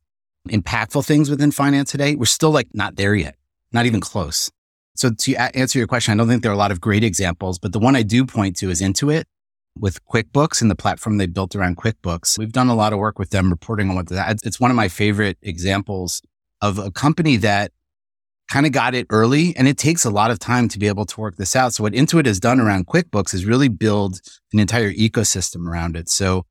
impactful 0.49 1.07
things 1.07 1.31
within 1.31 1.51
finance 1.51 1.91
today, 1.91 2.17
we're 2.17 2.27
still 2.27 2.51
like 2.51 2.69
not 2.75 2.97
there 2.97 3.15
yet, 3.15 3.37
not 3.73 3.87
even 3.87 4.01
close. 4.01 4.51
So 4.97 5.11
to 5.11 5.35
answer 5.57 5.79
your 5.79 5.89
question, 5.89 6.13
I 6.13 6.17
don't 6.17 6.29
think 6.29 6.43
there 6.43 6.53
are 6.53 6.55
a 6.55 6.59
lot 6.59 6.71
of 6.71 6.81
great 6.81 7.03
examples, 7.03 7.59
but 7.59 7.73
the 7.73 7.81
one 7.81 7.97
I 7.97 8.03
do 8.03 8.25
point 8.25 8.57
to 8.59 8.71
is 8.71 8.81
Intuit 8.81 9.25
with 9.77 10.05
QuickBooks 10.07 10.63
and 10.63 10.71
the 10.71 10.77
platform 10.77 11.19
they 11.19 11.27
built 11.27 11.57
around 11.57 11.77
QuickBooks. 11.79 12.39
We've 12.39 12.53
done 12.53 12.69
a 12.69 12.77
lot 12.77 12.93
of 12.93 13.01
work 13.01 13.19
with 13.19 13.31
them 13.31 13.51
reporting 13.51 13.91
on 13.91 13.97
what 13.97 14.09
that. 14.11 14.39
It's 14.45 14.61
one 14.61 14.71
of 14.71 14.77
my 14.77 14.89
favorite 14.89 15.37
examples 15.43 16.23
of 16.63 16.79
a 16.79 16.93
company 16.93 17.37
that 17.39 17.73
kind 18.49 18.67
of 18.67 18.73
got 18.73 18.95
it 18.95 19.07
early 19.11 19.57
and 19.57 19.67
it 19.67 19.79
takes 19.79 20.05
a 20.05 20.11
lot 20.11 20.31
of 20.31 20.39
time 20.39 20.69
to 20.69 20.79
be 20.79 20.87
able 20.87 21.07
to 21.07 21.21
work 21.21 21.37
this 21.37 21.57
out. 21.57 21.73
So 21.73 21.83
what 21.83 21.95
Intuit 21.95 22.27
has 22.27 22.39
done 22.39 22.61
around 22.61 22.87
QuickBooks 22.87 23.35
is 23.35 23.47
really 23.47 23.69
build 23.69 24.21
an 24.53 24.61
entire 24.61 24.93
ecosystem 24.93 25.67
around 25.67 25.97
it. 25.97 26.09
So, 26.09 26.47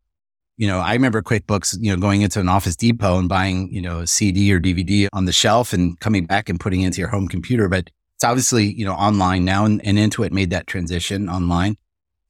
you 0.57 0.67
know, 0.67 0.79
I 0.79 0.93
remember 0.93 1.21
QuickBooks, 1.21 1.77
you 1.79 1.91
know, 1.93 2.01
going 2.01 2.23
into 2.23 2.39
an 2.39 2.49
Office 2.49 2.75
Depot 2.75 3.19
and 3.19 3.29
buying, 3.29 3.71
you 3.71 3.81
know, 3.81 3.99
a 3.99 4.07
CD 4.07 4.51
or 4.51 4.59
DVD 4.59 5.07
on 5.13 5.25
the 5.25 5.31
shelf 5.31 5.71
and 5.71 5.97
coming 5.99 6.25
back 6.25 6.49
and 6.49 6.59
putting 6.59 6.81
it 6.81 6.87
into 6.87 6.99
your 6.99 7.09
home 7.09 7.27
computer. 7.27 7.69
But 7.69 7.89
it's 8.23 8.29
obviously, 8.29 8.73
you 8.73 8.85
know, 8.85 8.93
online 8.93 9.43
now 9.43 9.65
and, 9.65 9.85
and 9.85 9.97
Intuit 9.97 10.31
made 10.31 10.49
that 10.51 10.65
transition 10.65 11.27
online. 11.27 11.75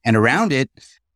And 0.04 0.16
around 0.16 0.52
it, 0.52 0.68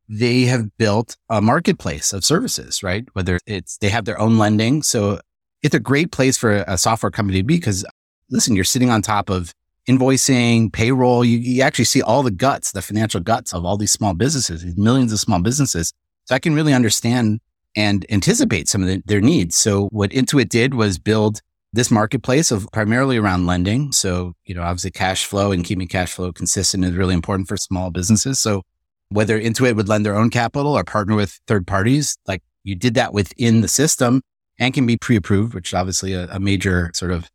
they 0.09 0.43
have 0.43 0.77
built 0.79 1.17
a 1.29 1.41
marketplace 1.41 2.13
of 2.13 2.25
services, 2.25 2.81
right? 2.81 3.05
Whether 3.15 3.41
it's 3.45 3.79
they 3.79 3.89
have 3.89 4.05
their 4.05 4.21
own 4.21 4.39
lending. 4.39 4.85
So 4.85 5.21
it's 5.65 5.75
a 5.75 5.81
great 5.81 6.13
place 6.13 6.37
for 6.37 6.65
a 6.69 6.79
software 6.79 7.11
company 7.11 7.41
to 7.41 7.45
be 7.45 7.57
because 7.57 7.85
listen, 8.31 8.55
you're 8.55 8.65
sitting 8.65 8.89
on 8.89 9.03
top 9.03 9.31
of 9.31 9.53
invoicing, 9.89 10.73
payroll. 10.73 11.25
You, 11.25 11.39
you 11.39 11.63
actually 11.63 11.87
see 11.87 12.01
all 12.01 12.23
the 12.23 12.31
guts, 12.31 12.71
the 12.71 12.81
financial 12.81 13.21
guts 13.21 13.53
of 13.53 13.65
all 13.65 13.79
these 13.79 13.91
small 13.91 14.15
businesses, 14.15 14.63
these 14.63 14.77
millions 14.77 15.13
of 15.13 15.19
small 15.19 15.41
businesses. 15.41 15.93
So 16.27 16.37
I 16.37 16.39
can 16.39 16.55
really 16.55 16.73
understand 16.73 17.41
and 17.75 18.07
anticipate 18.11 18.69
some 18.69 18.83
of 18.83 18.87
the, 18.87 19.03
their 19.07 19.21
needs. 19.21 19.57
So 19.57 19.89
what 19.89 20.13
Intuit 20.13 20.49
did 20.49 20.75
was 20.75 21.01
build 21.01 21.41
this 21.79 21.91
marketplace 21.93 22.51
of 22.51 22.67
primarily 22.73 23.17
around 23.17 23.47
lending. 23.47 23.93
So, 23.93 24.35
you 24.45 24.55
know, 24.55 24.63
obviously 24.63 24.91
cash 24.91 25.25
flow 25.25 25.53
and 25.53 25.65
keeping 25.65 25.87
cash 25.87 26.13
flow 26.13 26.33
consistent 26.33 26.85
is 26.85 26.93
really 26.93 27.15
important 27.15 27.47
for 27.47 27.57
small 27.57 27.93
businesses. 27.93 28.41
So 28.41 28.63
whether 29.11 29.41
Intuit 29.41 29.77
would 29.77 29.89
lend 29.89 30.05
their 30.05 30.17
own 30.17 30.29
capital 30.29 30.77
or 30.77 30.83
partner 30.83 31.15
with 31.15 31.39
third 31.47 31.69
parties, 31.69 32.19
like 32.27 32.43
you 32.65 32.75
did 32.75 32.95
that 32.95 33.15
within 33.15 33.61
the 33.61 33.69
system 33.69 34.23
and 34.59 34.75
can 34.75 34.87
be 34.87 34.97
pre-approved, 34.97 35.55
which 35.55 35.69
is 35.69 35.75
obviously 35.75 36.15
a, 36.15 36.27
a 36.33 36.41
major 36.41 36.91
sort 36.95 37.13
of 37.13 37.31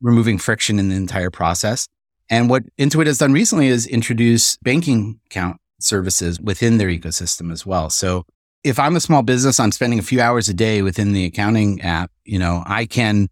removing 0.00 0.38
friction 0.38 0.78
in 0.78 0.88
the 0.88 0.94
entire 0.94 1.30
process. 1.30 1.88
And 2.30 2.48
what 2.48 2.62
Intuit 2.76 3.06
has 3.06 3.18
done 3.18 3.32
recently 3.32 3.66
is 3.66 3.84
introduce 3.84 4.56
banking 4.58 5.18
account 5.26 5.56
services 5.80 6.40
within 6.40 6.78
their 6.78 6.88
ecosystem 6.88 7.50
as 7.50 7.66
well. 7.66 7.90
So 7.90 8.26
if 8.62 8.78
I'm 8.78 8.94
a 8.94 9.00
small 9.00 9.22
business, 9.22 9.58
I'm 9.58 9.72
spending 9.72 9.98
a 9.98 10.02
few 10.02 10.20
hours 10.20 10.48
a 10.48 10.54
day 10.54 10.82
within 10.82 11.12
the 11.12 11.24
accounting 11.24 11.80
app, 11.82 12.12
you 12.24 12.38
know, 12.38 12.62
I 12.64 12.86
can 12.86 13.28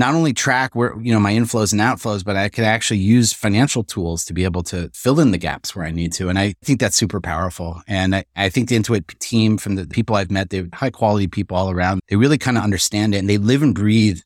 not 0.00 0.14
only 0.14 0.32
track 0.32 0.74
where, 0.74 0.98
you 0.98 1.12
know, 1.12 1.20
my 1.20 1.32
inflows 1.32 1.72
and 1.72 1.80
outflows, 1.80 2.24
but 2.24 2.34
I 2.34 2.48
could 2.48 2.64
actually 2.64 3.00
use 3.00 3.32
financial 3.32 3.84
tools 3.84 4.24
to 4.24 4.32
be 4.32 4.44
able 4.44 4.62
to 4.64 4.90
fill 4.94 5.20
in 5.20 5.30
the 5.30 5.38
gaps 5.38 5.76
where 5.76 5.84
I 5.84 5.90
need 5.90 6.12
to. 6.14 6.28
And 6.30 6.38
I 6.38 6.54
think 6.64 6.80
that's 6.80 6.96
super 6.96 7.20
powerful. 7.20 7.82
And 7.86 8.16
I, 8.16 8.24
I 8.34 8.48
think 8.48 8.70
the 8.70 8.76
Intuit 8.76 9.18
team 9.18 9.58
from 9.58 9.76
the 9.76 9.86
people 9.86 10.16
I've 10.16 10.30
met, 10.30 10.48
they're 10.50 10.68
high 10.72 10.90
quality 10.90 11.28
people 11.28 11.56
all 11.56 11.70
around. 11.70 12.00
They 12.08 12.16
really 12.16 12.38
kind 12.38 12.56
of 12.56 12.64
understand 12.64 13.14
it 13.14 13.18
and 13.18 13.28
they 13.28 13.38
live 13.38 13.62
and 13.62 13.74
breathe 13.74 14.20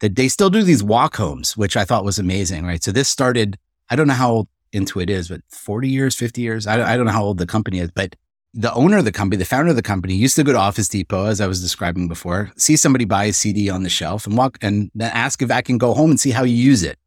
that 0.00 0.14
they 0.14 0.28
still 0.28 0.50
do 0.50 0.62
these 0.62 0.82
walk 0.82 1.16
homes, 1.16 1.56
which 1.56 1.76
I 1.76 1.86
thought 1.86 2.04
was 2.04 2.18
amazing, 2.18 2.66
right? 2.66 2.84
So 2.84 2.92
this 2.92 3.08
started, 3.08 3.58
I 3.88 3.96
don't 3.96 4.06
know 4.06 4.14
how 4.14 4.30
old 4.30 4.48
Intuit 4.74 5.08
is, 5.08 5.28
but 5.28 5.40
40 5.48 5.88
years, 5.88 6.14
50 6.14 6.42
years. 6.42 6.66
I 6.66 6.92
I 6.92 6.96
don't 6.96 7.06
know 7.06 7.12
how 7.12 7.24
old 7.24 7.38
the 7.38 7.46
company 7.46 7.78
is, 7.78 7.90
but 7.90 8.14
the 8.54 8.72
owner 8.72 8.98
of 8.98 9.04
the 9.04 9.12
company, 9.12 9.36
the 9.36 9.44
founder 9.44 9.70
of 9.70 9.76
the 9.76 9.82
company 9.82 10.14
used 10.14 10.36
to 10.36 10.44
go 10.44 10.52
to 10.52 10.58
Office 10.58 10.88
Depot, 10.88 11.26
as 11.26 11.40
I 11.40 11.48
was 11.48 11.60
describing 11.60 12.06
before, 12.06 12.52
see 12.56 12.76
somebody 12.76 13.04
buy 13.04 13.24
a 13.24 13.32
CD 13.32 13.68
on 13.68 13.82
the 13.82 13.88
shelf 13.88 14.26
and 14.26 14.36
walk 14.36 14.58
and 14.62 14.90
then 14.94 15.10
ask 15.12 15.42
if 15.42 15.50
I 15.50 15.60
can 15.60 15.76
go 15.76 15.92
home 15.92 16.10
and 16.10 16.20
see 16.20 16.30
how 16.30 16.44
you 16.44 16.54
use 16.54 16.84
it. 16.84 16.98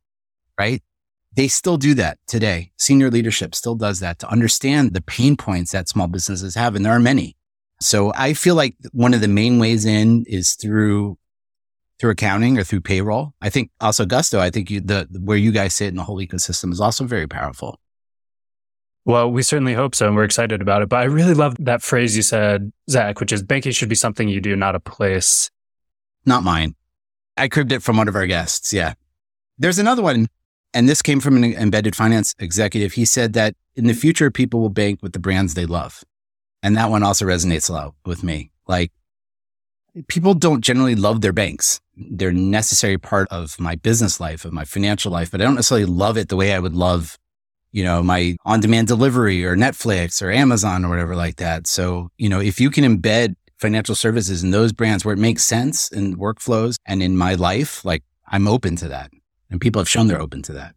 Right. 0.60 0.84
They 1.36 1.48
still 1.48 1.78
do 1.78 1.94
that 1.94 2.18
today. 2.28 2.72
Senior 2.78 3.10
leadership 3.10 3.56
still 3.56 3.76
does 3.76 4.00
that 4.02 4.20
to 4.20 4.30
understand 4.30 4.94
the 4.94 5.02
pain 5.02 5.38
points 5.38 5.72
that 5.72 5.88
small 5.88 6.08
businesses 6.08 6.56
have. 6.56 6.76
And 6.76 6.84
there 6.84 6.94
are 6.94 7.00
many. 7.00 7.38
So 7.80 8.12
I 8.16 8.34
feel 8.34 8.56
like 8.56 8.76
one 8.92 9.14
of 9.14 9.22
the 9.22 9.28
main 9.28 9.60
ways 9.60 9.86
in 9.86 10.26
is 10.28 10.54
through 10.54 11.18
through 12.00 12.12
accounting 12.12 12.58
or 12.60 12.64
through 12.64 12.82
payroll. 12.82 13.34
I 13.42 13.50
think 13.50 13.72
also 13.82 14.06
Gusto, 14.06 14.40
I 14.40 14.52
think 14.52 14.70
you, 14.70 14.82
the, 14.82 15.08
where 15.20 15.38
you 15.38 15.52
guys 15.52 15.74
sit 15.74 15.88
in 15.88 15.96
the 15.96 16.04
whole 16.04 16.18
ecosystem 16.18 16.72
is 16.72 16.80
also 16.80 17.06
very 17.06 17.28
powerful. 17.28 17.80
Well, 19.08 19.32
we 19.32 19.42
certainly 19.42 19.74
hope 19.74 19.96
so, 19.96 20.06
and 20.06 20.16
we're 20.16 20.26
excited 20.26 20.62
about 20.62 20.82
it. 20.82 20.90
But 20.90 20.98
I 20.98 21.06
really 21.06 21.34
love 21.34 21.56
that 21.60 21.82
phrase 21.82 22.16
you 22.16 22.22
said, 22.22 22.72
Zack, 22.90 23.20
which 23.20 23.32
is 23.32 23.42
banking 23.42 23.72
should 23.72 23.90
be 23.90 23.96
something 23.96 24.28
you 24.28 24.42
do, 24.42 24.56
not 24.56 24.76
a 24.76 24.80
place. 24.80 25.50
Not 26.26 26.44
mine. 26.44 26.76
I 27.38 27.48
cribbed 27.48 27.72
it 27.72 27.82
from 27.82 27.98
one 27.98 28.08
of 28.08 28.16
our 28.16 28.28
guests. 28.28 28.74
Yeah. 28.74 28.94
There's 29.58 29.80
another 29.80 30.04
one, 30.04 30.28
and 30.74 30.88
this 30.88 31.02
came 31.02 31.20
from 31.20 31.38
an 31.38 31.46
embedded 31.46 31.96
finance 31.96 32.36
executive. 32.38 32.94
He 32.94 33.06
said 33.06 33.34
that 33.34 33.56
in 33.76 33.88
the 33.88 33.94
future, 33.94 34.30
people 34.30 34.60
will 34.60 34.70
bank 34.70 35.00
with 35.02 35.14
the 35.14 35.20
brands 35.20 35.54
they 35.54 35.66
love. 35.66 36.04
And 36.62 36.76
that 36.76 36.90
one 36.90 37.02
also 37.02 37.26
resonates 37.26 37.70
a 37.70 37.74
lot 37.74 37.96
with 38.06 38.24
me. 38.24 38.52
Like, 38.68 38.92
people 40.08 40.34
don't 40.34 40.62
generally 40.62 40.96
love 40.96 41.22
their 41.22 41.34
banks 41.34 41.80
they're 41.98 42.32
necessary 42.32 42.98
part 42.98 43.28
of 43.30 43.60
my 43.60 43.76
business 43.76 44.20
life, 44.20 44.46
of 44.46 44.54
my 44.54 44.66
financial 44.66 45.12
life, 45.12 45.32
but 45.32 45.42
I 45.42 45.44
don't 45.44 45.56
necessarily 45.56 45.86
love 45.86 46.18
it 46.18 46.30
the 46.30 46.36
way 46.36 46.54
I 46.54 46.60
would 46.60 46.76
love, 46.76 47.18
you 47.72 47.84
know, 47.84 48.02
my 48.02 48.36
on 48.46 48.60
demand 48.60 48.88
delivery 48.88 49.46
or 49.46 49.56
Netflix 49.56 50.22
or 50.22 50.32
Amazon 50.32 50.86
or 50.86 50.90
whatever 50.90 51.16
like 51.16 51.38
that. 51.38 51.68
So, 51.68 52.10
you 52.18 52.30
know, 52.30 52.40
if 52.40 52.60
you 52.60 52.70
can 52.70 52.84
embed 52.84 53.36
financial 53.58 53.96
services 53.96 54.44
in 54.44 54.52
those 54.52 54.72
brands 54.72 55.04
where 55.04 55.14
it 55.14 55.20
makes 55.20 55.44
sense 55.44 55.92
in 55.92 56.16
workflows 56.16 56.76
and 56.86 57.02
in 57.02 57.18
my 57.18 57.34
life, 57.34 57.84
like 57.84 58.04
I'm 58.28 58.48
open 58.48 58.76
to 58.78 58.88
that. 58.90 59.12
And 59.50 59.62
people 59.62 59.80
have 59.80 59.90
shown 59.90 60.08
they're 60.08 60.22
open 60.22 60.42
to 60.44 60.54
that. 60.54 60.76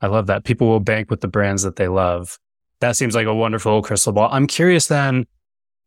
I 0.00 0.08
love 0.08 0.26
that. 0.26 0.44
People 0.44 0.68
will 0.68 0.80
bank 0.80 1.10
with 1.10 1.20
the 1.20 1.28
brands 1.28 1.62
that 1.62 1.76
they 1.76 1.88
love. 1.88 2.38
That 2.80 2.96
seems 2.96 3.14
like 3.14 3.26
a 3.26 3.34
wonderful 3.34 3.82
crystal 3.82 4.12
ball. 4.12 4.28
I'm 4.30 4.46
curious 4.46 4.88
then, 4.88 5.26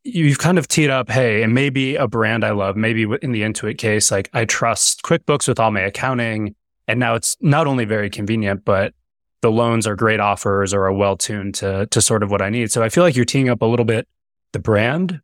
you've 0.04 0.40
kind 0.40 0.58
of 0.58 0.68
teed 0.68 0.90
up, 0.90 1.10
hey, 1.10 1.44
and 1.44 1.54
maybe 1.54 1.96
a 1.96 2.08
brand 2.08 2.44
I 2.44 2.52
love, 2.52 2.76
maybe 2.76 3.04
in 3.22 3.32
the 3.32 3.42
Intuit 3.42 3.78
case, 3.78 4.12
like 4.12 4.30
I 4.34 4.46
trust 4.46 5.04
QuickBooks 5.04 5.48
with 5.48 5.60
all 5.60 5.72
my 5.72 5.82
accounting. 5.82 6.56
And 6.88 7.00
now 7.00 7.16
it's 7.16 7.38
not 7.42 7.68
only 7.68 7.86
very 7.86 8.10
convenient, 8.10 8.66
but 8.66 8.94
the 9.42 9.52
loans 9.52 9.88
are 9.88 9.96
great 9.96 10.20
offers 10.20 10.74
or 10.74 10.86
are 10.86 10.94
well 10.94 11.16
tuned 11.16 11.56
to, 11.56 11.86
to 11.88 12.02
sort 12.02 12.24
of 12.24 12.32
what 12.32 12.42
I 12.42 12.50
need. 12.50 12.72
So 12.72 12.84
I 12.84 12.90
feel 12.90 13.04
like 13.04 13.16
you're 13.16 13.26
teeing 13.26 13.50
up 13.50 13.62
a 13.62 13.66
little 13.66 13.86
bit 13.86 14.08
the 14.52 14.60
brand 14.60 15.22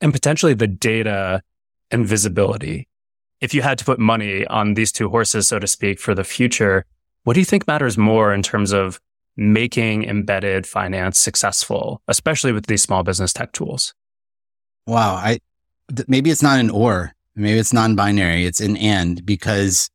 and 0.00 0.12
potentially 0.12 0.54
the 0.54 0.66
data 0.66 1.42
and 1.90 2.06
visibility. 2.06 2.88
If 3.40 3.54
you 3.54 3.62
had 3.62 3.78
to 3.78 3.84
put 3.84 3.98
money 3.98 4.46
on 4.46 4.74
these 4.74 4.90
two 4.90 5.08
horses, 5.08 5.46
so 5.46 5.58
to 5.58 5.66
speak, 5.66 6.00
for 6.00 6.14
the 6.14 6.24
future, 6.24 6.84
what 7.24 7.34
do 7.34 7.40
you 7.40 7.46
think 7.46 7.66
matters 7.66 7.96
more 7.96 8.32
in 8.32 8.42
terms 8.42 8.72
of 8.72 9.00
making 9.36 10.04
embedded 10.04 10.66
finance 10.66 11.18
successful, 11.18 12.02
especially 12.08 12.52
with 12.52 12.66
these 12.66 12.82
small 12.82 13.04
business 13.04 13.32
tech 13.32 13.52
tools? 13.52 13.94
Wow. 14.86 15.14
I, 15.14 15.38
th- 15.94 16.08
maybe 16.08 16.30
it's 16.30 16.42
not 16.42 16.58
an 16.58 16.70
or, 16.70 17.12
maybe 17.36 17.58
it's 17.58 17.72
non-binary. 17.72 18.46
It's 18.46 18.60
an 18.60 18.76
and 18.76 19.24
because 19.24 19.90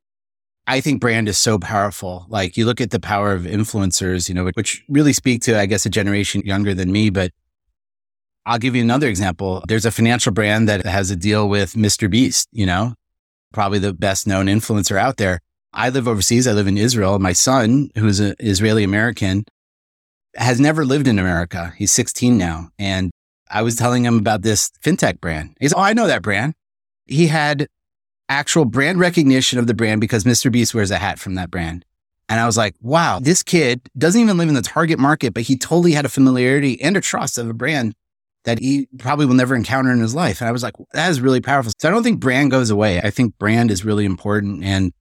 I 0.65 0.80
think 0.80 1.02
brand 1.02 1.28
is 1.28 1.38
so 1.38 1.60
powerful. 1.60 2.26
Like 2.30 2.56
you 2.56 2.65
look 2.65 2.80
at 2.80 2.91
the 2.91 2.99
power 2.99 3.34
of 3.34 3.43
influencers, 3.43 4.30
you 4.30 4.36
know, 4.36 4.49
which 4.54 4.84
really 4.88 5.13
speak 5.13 5.41
to, 5.43 5.60
I 5.60 5.65
guess, 5.65 5.86
a 5.86 5.89
generation 5.89 6.41
younger 6.45 6.73
than 6.73 6.91
me, 6.91 7.10
but 7.10 7.32
I'll 8.45 8.60
give 8.60 8.76
you 8.76 8.82
another 8.82 9.08
example. 9.08 9.63
There's 9.67 9.86
a 9.86 9.91
financial 9.91 10.32
brand 10.32 10.67
that 10.69 10.86
has 10.86 11.12
a 11.12 11.15
deal 11.15 11.47
with 11.49 11.73
Mr. 11.73 12.10
Beast, 12.10 12.47
you 12.52 12.65
know, 12.65 12.93
probably 13.54 13.80
the 13.80 13.93
best 13.93 14.26
known 14.28 14.47
influencer 14.47 14.97
out 14.97 15.17
there. 15.17 15.39
I 15.73 15.89
live 15.89 16.08
overseas. 16.08 16.47
I 16.47 16.52
live 16.54 16.67
in 16.67 16.78
Israel. 16.78 17.19
My 17.19 17.34
son, 17.34 17.89
who's 17.95 18.19
an 18.19 18.36
Israeli 18.39 18.84
American, 18.84 19.45
has 20.36 20.60
never 20.60 20.86
lived 20.86 21.08
in 21.08 21.19
America. 21.19 21.73
He's 21.78 21.91
16 21.91 22.38
now. 22.38 22.69
And 22.78 23.12
I 23.49 23.62
was 23.63 23.76
telling 23.76 24.06
him 24.06 24.17
about 24.17 24.41
this 24.43 24.71
fintech 24.84 25.19
brand. 25.19 25.56
He's, 25.60 25.73
Oh, 25.73 25.80
I 25.80 25.93
know 25.93 26.08
that 26.08 26.21
brand. 26.21 26.54
he 27.06 27.28
had 27.28 27.67
actual 28.29 28.65
brand 28.65 28.99
recognition 28.99 29.59
of 29.59 29.67
the 29.67 29.73
brand 29.73 30.01
because 30.01 30.23
Mr. 30.23 30.51
Beast 30.51 30.73
wears 30.73 30.91
a 30.91 30.97
hat 30.97 31.19
from 31.19 31.36
that 31.36 31.51
brand. 31.51 31.86
And 32.29 32.39
I 32.39 32.45
was 32.45 32.57
like, 32.57 32.75
wow, 32.81 33.19
this 33.19 33.43
kid 33.43 33.81
doesn't 33.97 34.19
even 34.19 34.38
live 34.38 34.47
in 34.47 34.55
the 34.55 34.62
target 34.62 34.97
market, 34.97 35.33
but 35.33 35.43
he 35.43 35.57
totally 35.57 35.91
had 35.91 36.05
a 36.05 36.09
familiarity 36.09 36.81
and 36.81 36.95
a 36.95 37.01
trust 37.01 37.38
of 37.38 37.49
a 37.49 37.53
brand 37.53 37.93
that 38.45 38.59
he 38.59 38.88
probably 38.97 39.25
will 39.25 39.36
never 39.36 39.55
encounter 39.55 39.91
in 39.91 39.99
his 39.99 40.15
life. 40.15 40.41
And 40.41 40.47
I 40.47 40.51
was 40.51 40.63
like, 40.63 40.75
that 40.93 41.09
is 41.09 41.21
really 41.21 41.41
powerful. 41.41 41.71
So 41.79 41.88
I 41.88 41.91
don't 41.91 42.03
think 42.03 42.19
brand 42.19 42.51
goes 42.51 42.69
away. 42.69 42.99
I 42.99 43.09
think 43.09 43.38
brand 43.38 43.71
is 43.71 43.86
really 43.86 44.05
important. 44.05 44.63
And 44.63 44.93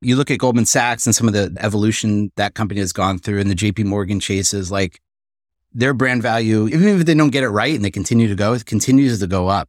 you 0.00 0.16
look 0.16 0.30
at 0.30 0.38
Goldman 0.38 0.66
Sachs 0.66 1.06
and 1.06 1.14
some 1.14 1.26
of 1.26 1.34
the 1.34 1.54
evolution 1.60 2.30
that 2.36 2.54
company 2.54 2.80
has 2.80 2.92
gone 2.92 3.18
through 3.18 3.40
and 3.40 3.50
the 3.50 3.54
JP 3.54 3.84
Morgan 3.86 4.20
chases, 4.20 4.70
like 4.70 5.00
their 5.72 5.94
brand 5.94 6.22
value, 6.22 6.68
even 6.68 7.00
if 7.00 7.06
they 7.06 7.14
don't 7.14 7.30
get 7.30 7.44
it 7.44 7.48
right 7.48 7.74
and 7.74 7.84
they 7.84 7.90
continue 7.90 8.28
to 8.28 8.34
go, 8.34 8.52
it 8.52 8.64
continues 8.64 9.20
to 9.20 9.26
go 9.26 9.48
up. 9.48 9.68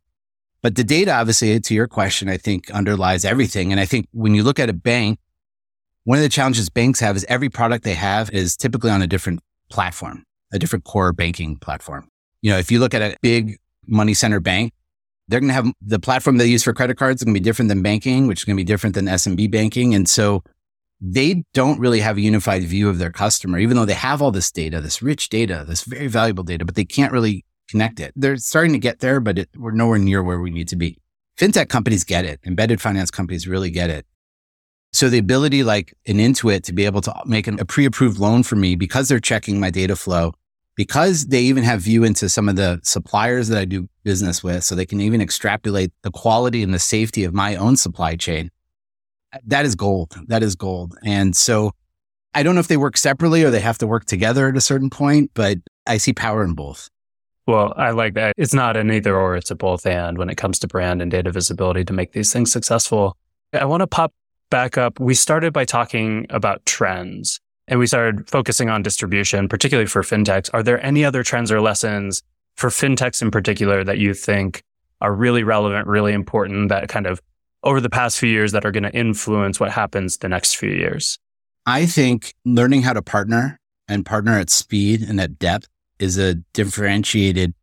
But 0.62 0.76
the 0.76 0.84
data, 0.84 1.14
obviously, 1.14 1.60
to 1.60 1.74
your 1.74 1.88
question, 1.88 2.30
I 2.30 2.38
think 2.38 2.72
underlies 2.72 3.24
everything. 3.24 3.72
And 3.72 3.80
I 3.80 3.86
think 3.86 4.08
when 4.12 4.34
you 4.34 4.44
look 4.44 4.60
at 4.60 4.70
a 4.70 4.74
bank, 4.74 5.20
one 6.04 6.18
of 6.18 6.24
the 6.24 6.30
challenges 6.30 6.70
banks 6.70 7.00
have 7.00 7.16
is 7.16 7.26
every 7.30 7.50
product 7.50 7.84
they 7.84 7.94
have 7.94 8.30
is 8.32 8.56
typically 8.56 8.90
on 8.90 9.02
a 9.02 9.08
different 9.08 9.42
platform, 9.70 10.24
a 10.52 10.60
different 10.60 10.86
core 10.86 11.14
banking 11.14 11.58
platform. 11.58 12.08
You 12.42 12.52
know, 12.52 12.58
if 12.58 12.72
you 12.72 12.80
look 12.80 12.94
at 12.94 13.02
a 13.02 13.16
big 13.22 13.58
money 13.86 14.14
center 14.14 14.40
bank, 14.40 14.74
they're 15.28 15.40
going 15.40 15.50
to 15.50 15.54
have 15.54 15.72
the 15.82 16.00
platform 16.00 16.38
they 16.38 16.46
use 16.46 16.64
for 16.64 16.74
credit 16.74 16.98
cards 16.98 17.22
is 17.22 17.26
going 17.26 17.34
to 17.34 17.40
be 17.40 17.44
different 17.44 17.70
than 17.70 17.82
banking, 17.82 18.28
which 18.28 18.42
is 18.42 18.46
going 18.46 18.56
to 18.56 18.62
be 18.62 18.66
different 18.66 18.96
than 18.96 19.06
SMB 19.06 19.52
banking. 19.52 19.94
And 19.94 20.08
so 20.08 20.44
they 21.02 21.44
don't 21.54 21.80
really 21.80 22.00
have 22.00 22.18
a 22.18 22.22
unified 22.22 22.64
view 22.64 22.90
of 22.90 22.98
their 22.98 23.12
customer, 23.12 23.60
even 23.60 23.78
though 23.78 23.86
they 23.86 23.94
have 23.94 24.22
all 24.22 24.32
this 24.32 24.52
data, 24.52 24.82
this 24.82 25.02
rich 25.02 25.30
data, 25.30 25.66
this 25.68 25.84
very 25.84 26.08
valuable 26.08 26.44
data, 26.44 26.66
but 26.66 26.76
they 26.76 26.86
can't 26.86 27.12
really 27.12 27.46
connect 27.70 28.00
it. 28.00 28.14
They're 28.16 28.38
starting 28.38 28.74
to 28.74 28.80
get 28.80 29.00
there, 29.00 29.20
but 29.20 29.40
it, 29.40 29.50
we're 29.56 29.72
nowhere 29.72 30.00
near 30.00 30.24
where 30.24 30.40
we 30.40 30.52
need 30.52 30.68
to 30.70 30.76
be. 30.76 30.98
Fintech 31.38 31.70
companies 31.70 32.04
get 32.04 32.26
it. 32.26 32.40
Embedded 32.46 32.82
finance 32.82 33.12
companies 33.12 33.48
really 33.48 33.70
get 33.70 33.90
it. 33.90 34.06
So 34.94 35.10
the 35.10 35.18
ability 35.18 35.64
like 35.64 35.94
an 36.08 36.18
Intuit 36.18 36.64
to 36.64 36.74
be 36.74 36.86
able 36.86 37.02
to 37.02 37.14
make 37.26 37.46
an, 37.48 37.60
a 37.60 37.66
pre-approved 37.66 38.20
loan 38.20 38.44
for 38.44 38.56
me 38.56 38.76
because 38.76 39.08
they're 39.08 39.20
checking 39.20 39.60
my 39.60 39.70
data 39.70 39.96
flow, 39.96 40.34
because 40.76 41.28
they 41.28 41.42
even 41.42 41.64
have 41.64 41.82
view 41.82 42.04
into 42.04 42.30
some 42.30 42.50
of 42.50 42.56
the 42.56 42.80
suppliers 42.84 43.50
that 43.50 43.58
I 43.60 43.66
do 43.66 43.88
business 44.04 44.44
with, 44.44 44.64
so 44.64 44.74
they 44.74 44.86
can 44.86 45.02
even 45.02 45.22
extrapolate 45.22 45.92
the 46.02 46.12
quality 46.12 46.64
and 46.64 46.74
the 46.74 46.80
safety 46.80 47.26
of 47.26 47.34
my 47.34 47.56
own 47.56 47.78
supply 47.78 48.16
chain. 48.16 48.50
That 49.46 49.66
is 49.66 49.76
gold. 49.76 50.16
That 50.28 50.42
is 50.42 50.56
gold. 50.56 50.96
And 51.04 51.36
so 51.36 51.74
I 52.34 52.44
don't 52.44 52.56
know 52.56 52.62
if 52.62 52.68
they 52.68 52.78
work 52.78 52.98
separately 52.98 53.44
or 53.44 53.52
they 53.52 53.60
have 53.60 53.78
to 53.80 53.88
work 53.88 54.06
together 54.06 54.48
at 54.48 54.58
a 54.58 54.62
certain 54.62 54.90
point, 54.90 55.32
but 55.34 55.58
I 55.86 55.98
see 55.98 56.14
power 56.14 56.44
in 56.44 56.54
both. 56.54 56.90
Well, 57.48 57.74
I 57.78 57.92
like 57.92 58.14
that. 58.16 58.34
It's 58.38 58.54
not 58.54 58.76
an 58.76 58.92
either 58.92 59.16
or, 59.16 59.38
it's 59.38 59.50
a 59.50 59.56
both 59.56 59.86
and 59.86 60.18
when 60.18 60.30
it 60.30 60.36
comes 60.36 60.60
to 60.60 60.68
brand 60.68 61.02
and 61.02 61.10
data 61.10 61.32
visibility 61.32 61.86
to 61.86 61.94
make 61.94 62.12
these 62.12 62.34
things 62.34 62.52
successful. 62.52 63.16
I 63.54 63.64
want 63.64 63.82
to 63.82 63.88
pop 63.88 64.14
back 64.50 64.78
up, 64.78 65.00
we 65.00 65.14
started 65.14 65.54
by 65.54 65.64
talking 65.64 66.26
about 66.30 66.66
trends 66.66 67.40
and 67.68 67.80
we 67.80 67.88
started 67.88 68.30
focusing 68.30 68.70
on 68.70 68.84
distribution, 68.84 69.48
particularly 69.48 69.88
for 69.88 70.02
fintechs. 70.02 70.50
Are 70.54 70.62
there 70.62 70.84
any 70.86 71.06
other 71.06 71.24
trends 71.24 71.52
or 71.52 71.62
lessons 71.62 72.22
for 72.56 72.70
fintechs 72.70 73.22
in 73.22 73.32
particular 73.32 73.84
that 73.84 73.98
you 73.98 74.14
think 74.14 74.64
are 75.00 75.14
really 75.14 75.44
relevant, 75.44 75.88
really 75.88 76.14
important 76.14 76.70
that 76.70 76.90
kind 76.90 77.08
of 77.08 77.22
over 77.64 77.80
the 77.80 77.90
past 77.90 78.20
few 78.20 78.30
years 78.30 78.52
that 78.52 78.66
are 78.66 78.72
going 78.72 78.84
to 78.84 78.94
influence 78.94 79.60
what 79.60 79.72
happens 79.72 80.18
the 80.18 80.30
next 80.30 80.56
few 80.56 80.72
years? 80.72 81.18
I 81.66 81.86
think 81.86 82.34
learning 82.46 82.82
how 82.82 82.94
to 82.94 83.02
partner 83.02 83.60
and 83.88 84.06
partner 84.06 84.38
at 84.38 84.50
speed 84.50 85.02
and 85.02 85.20
at 85.20 85.40
depth 85.40 85.68
is 86.00 86.18
a 86.18 86.36
differentiated 86.54 87.54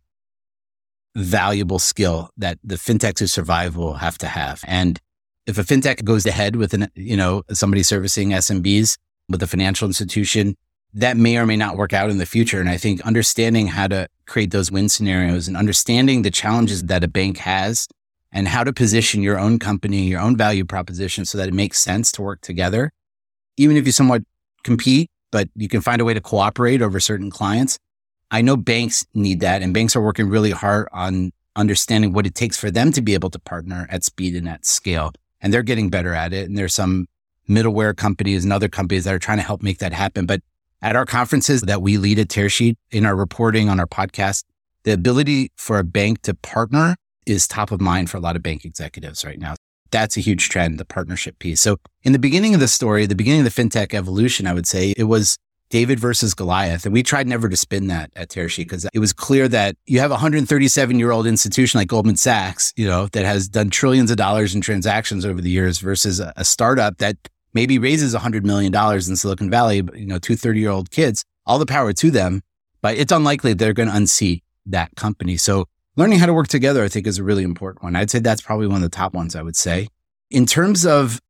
valuable 1.16 1.78
skill 1.78 2.30
that 2.36 2.58
the 2.64 2.74
fintechs 2.74 3.20
who 3.20 3.26
survive 3.26 3.76
will 3.76 3.94
have 3.94 4.18
to 4.18 4.26
have. 4.26 4.62
And 4.66 5.00
if 5.46 5.58
a 5.58 5.62
fintech 5.62 6.04
goes 6.04 6.26
ahead 6.26 6.56
with 6.56 6.74
an, 6.74 6.88
you 6.94 7.16
know, 7.16 7.42
somebody 7.50 7.82
servicing 7.82 8.30
SMBs 8.30 8.96
with 9.28 9.42
a 9.42 9.46
financial 9.46 9.86
institution, 9.86 10.56
that 10.94 11.16
may 11.16 11.36
or 11.36 11.44
may 11.46 11.56
not 11.56 11.76
work 11.76 11.92
out 11.92 12.10
in 12.10 12.18
the 12.18 12.26
future. 12.26 12.60
And 12.60 12.68
I 12.68 12.76
think 12.76 13.00
understanding 13.02 13.66
how 13.66 13.88
to 13.88 14.08
create 14.26 14.52
those 14.52 14.70
win 14.70 14.88
scenarios 14.88 15.48
and 15.48 15.56
understanding 15.56 16.22
the 16.22 16.30
challenges 16.30 16.84
that 16.84 17.02
a 17.02 17.08
bank 17.08 17.38
has 17.38 17.88
and 18.32 18.48
how 18.48 18.64
to 18.64 18.72
position 18.72 19.22
your 19.22 19.38
own 19.38 19.58
company, 19.58 20.02
your 20.02 20.20
own 20.20 20.36
value 20.36 20.64
proposition 20.64 21.24
so 21.24 21.36
that 21.38 21.48
it 21.48 21.54
makes 21.54 21.78
sense 21.78 22.12
to 22.12 22.22
work 22.22 22.40
together, 22.40 22.90
even 23.56 23.76
if 23.76 23.86
you 23.86 23.92
somewhat 23.92 24.22
compete, 24.62 25.10
but 25.30 25.48
you 25.56 25.68
can 25.68 25.80
find 25.80 26.00
a 26.00 26.04
way 26.04 26.14
to 26.14 26.20
cooperate 26.20 26.80
over 26.80 27.00
certain 27.00 27.30
clients. 27.30 27.78
I 28.34 28.42
know 28.42 28.56
banks 28.56 29.06
need 29.14 29.38
that 29.40 29.62
and 29.62 29.72
banks 29.72 29.94
are 29.94 30.02
working 30.02 30.28
really 30.28 30.50
hard 30.50 30.88
on 30.90 31.30
understanding 31.54 32.12
what 32.12 32.26
it 32.26 32.34
takes 32.34 32.56
for 32.58 32.68
them 32.68 32.90
to 32.90 33.00
be 33.00 33.14
able 33.14 33.30
to 33.30 33.38
partner 33.38 33.86
at 33.90 34.02
speed 34.02 34.34
and 34.34 34.48
at 34.48 34.66
scale 34.66 35.12
and 35.40 35.54
they're 35.54 35.62
getting 35.62 35.88
better 35.88 36.12
at 36.12 36.32
it. 36.32 36.48
And 36.48 36.58
there's 36.58 36.74
some 36.74 37.06
middleware 37.48 37.96
companies 37.96 38.42
and 38.42 38.52
other 38.52 38.66
companies 38.68 39.04
that 39.04 39.14
are 39.14 39.20
trying 39.20 39.38
to 39.38 39.44
help 39.44 39.62
make 39.62 39.78
that 39.78 39.92
happen. 39.92 40.26
But 40.26 40.40
at 40.82 40.96
our 40.96 41.06
conferences 41.06 41.60
that 41.60 41.80
we 41.80 41.96
lead 41.96 42.18
at 42.18 42.26
Tearsheet 42.26 42.74
in 42.90 43.06
our 43.06 43.14
reporting 43.14 43.68
on 43.68 43.78
our 43.78 43.86
podcast, 43.86 44.42
the 44.82 44.92
ability 44.92 45.52
for 45.54 45.78
a 45.78 45.84
bank 45.84 46.22
to 46.22 46.34
partner 46.34 46.96
is 47.26 47.46
top 47.46 47.70
of 47.70 47.80
mind 47.80 48.10
for 48.10 48.16
a 48.16 48.20
lot 48.20 48.34
of 48.34 48.42
bank 48.42 48.64
executives 48.64 49.24
right 49.24 49.38
now. 49.38 49.54
That's 49.92 50.16
a 50.16 50.20
huge 50.20 50.48
trend, 50.48 50.80
the 50.80 50.84
partnership 50.84 51.38
piece. 51.38 51.60
So 51.60 51.76
in 52.02 52.10
the 52.10 52.18
beginning 52.18 52.52
of 52.52 52.58
the 52.58 52.66
story, 52.66 53.06
the 53.06 53.14
beginning 53.14 53.46
of 53.46 53.54
the 53.54 53.62
fintech 53.62 53.94
evolution, 53.94 54.48
I 54.48 54.54
would 54.54 54.66
say 54.66 54.92
it 54.96 55.04
was 55.04 55.38
David 55.74 55.98
versus 55.98 56.34
Goliath. 56.34 56.84
And 56.84 56.92
we 56.92 57.02
tried 57.02 57.26
never 57.26 57.48
to 57.48 57.56
spin 57.56 57.88
that 57.88 58.12
at 58.14 58.28
Tearsheet 58.28 58.58
because 58.58 58.86
it 58.94 59.00
was 59.00 59.12
clear 59.12 59.48
that 59.48 59.74
you 59.86 59.98
have 59.98 60.12
a 60.12 60.14
137 60.14 61.00
year 61.00 61.10
old 61.10 61.26
institution 61.26 61.80
like 61.80 61.88
Goldman 61.88 62.14
Sachs, 62.14 62.72
you 62.76 62.86
know, 62.86 63.08
that 63.08 63.24
has 63.24 63.48
done 63.48 63.70
trillions 63.70 64.08
of 64.12 64.16
dollars 64.16 64.54
in 64.54 64.60
transactions 64.60 65.26
over 65.26 65.40
the 65.40 65.50
years 65.50 65.80
versus 65.80 66.20
a, 66.20 66.32
a 66.36 66.44
startup 66.44 66.98
that 66.98 67.16
maybe 67.54 67.80
raises 67.80 68.14
$100 68.14 68.44
million 68.44 68.72
in 68.72 69.16
Silicon 69.16 69.50
Valley, 69.50 69.82
you 69.96 70.06
know, 70.06 70.20
two 70.20 70.36
30 70.36 70.60
year 70.60 70.70
old 70.70 70.92
kids, 70.92 71.24
all 71.44 71.58
the 71.58 71.66
power 71.66 71.92
to 71.92 72.08
them. 72.08 72.42
But 72.80 72.96
it's 72.96 73.10
unlikely 73.10 73.54
they're 73.54 73.72
going 73.72 73.88
to 73.88 73.96
unseat 73.96 74.44
that 74.66 74.94
company. 74.94 75.36
So 75.36 75.64
learning 75.96 76.20
how 76.20 76.26
to 76.26 76.34
work 76.34 76.46
together, 76.46 76.84
I 76.84 76.88
think 76.88 77.08
is 77.08 77.18
a 77.18 77.24
really 77.24 77.42
important 77.42 77.82
one. 77.82 77.96
I'd 77.96 78.10
say 78.10 78.20
that's 78.20 78.42
probably 78.42 78.68
one 78.68 78.76
of 78.76 78.82
the 78.82 78.96
top 78.96 79.12
ones 79.12 79.34
I 79.34 79.42
would 79.42 79.56
say. 79.56 79.88
In 80.30 80.46
terms 80.46 80.86
of, 80.86 81.20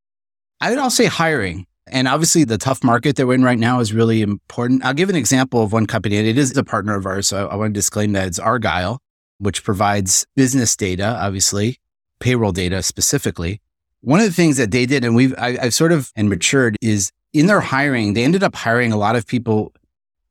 I 0.61 0.68
would 0.68 0.78
also 0.78 1.04
say 1.04 1.09
hiring. 1.09 1.66
And 1.87 2.09
obviously, 2.09 2.44
the 2.44 2.59
tough 2.59 2.83
market 2.83 3.16
that 3.16 3.27
we're 3.27 3.35
in 3.35 3.42
right 3.42 3.59
now 3.59 3.81
is 3.81 3.92
really 3.92 4.23
important. 4.23 4.85
I'll 4.85 4.94
give 4.94 5.11
an 5.11 5.16
example 5.16 5.62
of 5.62 5.73
one 5.73 5.87
company, 5.87 6.16
and 6.16 6.27
it 6.27 6.38
is 6.38 6.57
a 6.57 6.64
partner 6.64 6.97
of 6.97 7.05
ours. 7.05 7.29
So 7.29 7.47
I 7.49 7.57
want 7.57 7.75
to 7.75 7.79
disclaim 7.79 8.12
that 8.12 8.27
it's 8.27 8.38
Argyle, 8.38 9.03
which 9.38 9.62
provides 9.62 10.27
business 10.35 10.75
data, 10.77 11.18
obviously, 11.20 11.79
payroll 12.20 12.53
data 12.53 12.83
specifically. 12.83 13.61
One 14.01 14.20
of 14.20 14.27
the 14.27 14.33
things 14.33 14.57
that 14.57 14.70
they 14.70 14.87
did, 14.87 15.05
and 15.05 15.14
we've 15.14 15.35
I, 15.37 15.57
have 15.57 15.75
sort 15.75 15.92
of 15.92 16.11
and 16.16 16.29
matured, 16.29 16.77
is 16.81 17.12
in 17.35 17.47
their 17.47 17.61
hiring, 17.61 18.14
they 18.14 18.25
ended 18.25 18.42
up 18.42 18.55
hiring 18.55 18.92
a 18.92 18.97
lot 18.97 19.16
of 19.16 19.27
people 19.27 19.73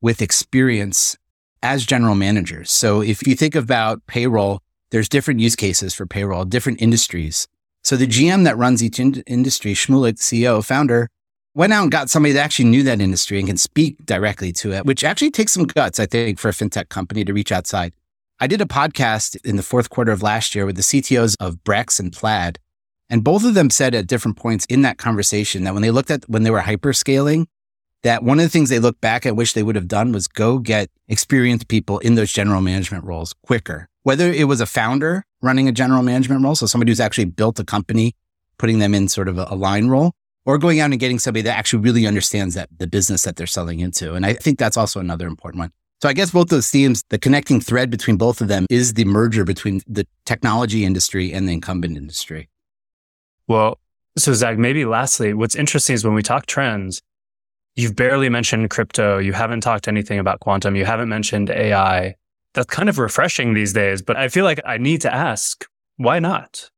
with 0.01 0.21
experience 0.21 1.17
as 1.61 1.85
general 1.85 2.15
managers. 2.15 2.71
So 2.71 3.01
if 3.01 3.25
you 3.27 3.35
think 3.35 3.55
about 3.55 4.05
payroll, 4.07 4.61
there's 4.91 5.09
different 5.09 5.39
use 5.39 5.55
cases 5.55 5.93
for 5.93 6.05
payroll, 6.05 6.45
different 6.45 6.81
industries. 6.81 7.47
So 7.83 7.95
the 7.95 8.07
GM 8.07 8.43
that 8.43 8.57
runs 8.57 8.83
each 8.83 8.99
in- 8.99 9.23
industry, 9.27 9.73
Shmulik, 9.73 10.17
CEO, 10.17 10.63
founder, 10.63 11.09
went 11.55 11.73
out 11.73 11.83
and 11.83 11.91
got 11.91 12.09
somebody 12.09 12.33
that 12.33 12.43
actually 12.43 12.65
knew 12.65 12.83
that 12.83 13.01
industry 13.01 13.37
and 13.37 13.47
can 13.47 13.57
speak 13.57 14.03
directly 14.05 14.51
to 14.51 14.73
it, 14.73 14.85
which 14.85 15.03
actually 15.03 15.31
takes 15.31 15.51
some 15.51 15.65
guts, 15.65 15.99
I 15.99 16.05
think, 16.05 16.39
for 16.39 16.49
a 16.49 16.51
fintech 16.51 16.89
company 16.89 17.23
to 17.25 17.33
reach 17.33 17.51
outside. 17.51 17.93
I 18.39 18.47
did 18.47 18.61
a 18.61 18.65
podcast 18.65 19.37
in 19.45 19.55
the 19.55 19.63
fourth 19.63 19.89
quarter 19.89 20.11
of 20.11 20.23
last 20.23 20.55
year 20.55 20.65
with 20.65 20.75
the 20.75 20.81
CTOs 20.81 21.35
of 21.39 21.63
Brex 21.63 21.99
and 21.99 22.11
Plaid. 22.11 22.59
And 23.09 23.23
both 23.23 23.45
of 23.45 23.53
them 23.53 23.69
said 23.69 23.93
at 23.93 24.07
different 24.07 24.37
points 24.37 24.65
in 24.65 24.81
that 24.81 24.97
conversation 24.97 25.63
that 25.63 25.73
when 25.73 25.83
they 25.83 25.91
looked 25.91 26.09
at 26.09 26.27
when 26.27 26.43
they 26.43 26.49
were 26.49 26.61
hyperscaling, 26.61 27.45
that 28.01 28.23
one 28.23 28.39
of 28.39 28.43
the 28.43 28.49
things 28.49 28.69
they 28.69 28.79
looked 28.79 29.01
back 29.01 29.25
at 29.25 29.35
wish 29.35 29.53
they 29.53 29.63
would 29.63 29.75
have 29.75 29.87
done 29.87 30.11
was 30.11 30.27
go 30.27 30.57
get 30.57 30.89
experienced 31.07 31.67
people 31.67 31.99
in 31.99 32.15
those 32.15 32.33
general 32.33 32.59
management 32.59 33.03
roles 33.05 33.33
quicker. 33.45 33.87
Whether 34.01 34.31
it 34.31 34.47
was 34.47 34.59
a 34.59 34.65
founder 34.65 35.25
running 35.41 35.67
a 35.67 35.71
general 35.71 36.01
management 36.01 36.43
role, 36.43 36.55
so 36.55 36.65
somebody 36.65 36.91
who's 36.91 36.99
actually 36.99 37.25
built 37.25 37.59
a 37.59 37.63
company, 37.63 38.15
putting 38.57 38.79
them 38.79 38.93
in 38.93 39.07
sort 39.07 39.27
of 39.27 39.37
a, 39.37 39.47
a 39.49 39.55
line 39.55 39.87
role, 39.87 40.13
or 40.45 40.57
going 40.57 40.79
out 40.79 40.91
and 40.91 40.99
getting 40.99 41.19
somebody 41.19 41.41
that 41.43 41.57
actually 41.57 41.81
really 41.83 42.05
understands 42.05 42.55
that 42.55 42.69
the 42.77 42.87
business 42.87 43.23
that 43.23 43.35
they're 43.35 43.47
selling 43.47 43.79
into. 43.79 44.13
And 44.13 44.25
I 44.25 44.33
think 44.33 44.59
that's 44.59 44.77
also 44.77 44.99
another 44.99 45.27
important 45.27 45.59
one. 45.59 45.71
So 46.01 46.09
I 46.09 46.13
guess 46.13 46.31
both 46.31 46.49
those 46.49 46.69
themes, 46.69 47.03
the 47.09 47.17
connecting 47.17 47.61
thread 47.61 47.89
between 47.89 48.17
both 48.17 48.41
of 48.41 48.49
them 48.49 48.65
is 48.69 48.95
the 48.95 49.05
merger 49.05 49.45
between 49.45 49.81
the 49.87 50.05
technology 50.25 50.83
industry 50.83 51.31
and 51.31 51.47
the 51.47 51.53
incumbent 51.53 51.95
industry. 51.95 52.49
Well, 53.47 53.79
so 54.17 54.33
Zack, 54.33 54.57
maybe 54.57 54.83
lastly, 54.83 55.33
what's 55.33 55.55
interesting 55.55 55.93
is 55.93 56.03
when 56.03 56.13
we 56.13 56.21
talk 56.21 56.45
trends, 56.45 57.01
you've 57.75 57.95
barely 57.95 58.27
mentioned 58.27 58.69
crypto. 58.69 59.17
You 59.17 59.31
haven't 59.31 59.61
talked 59.61 59.87
anything 59.87 60.19
about 60.19 60.41
quantum. 60.41 60.75
You 60.75 60.83
haven't 60.83 61.09
mentioned 61.09 61.49
AI. 61.49 62.15
That's 62.53 62.67
kind 62.67 62.89
of 62.89 62.99
refreshing 62.99 63.53
these 63.53 63.71
days, 63.71 64.01
but 64.01 64.17
I 64.17 64.27
feel 64.27 64.43
like 64.43 64.59
I 64.65 64.77
need 64.77 65.01
to 65.01 65.13
ask, 65.13 65.65
why 65.95 66.19
not? 66.19 66.69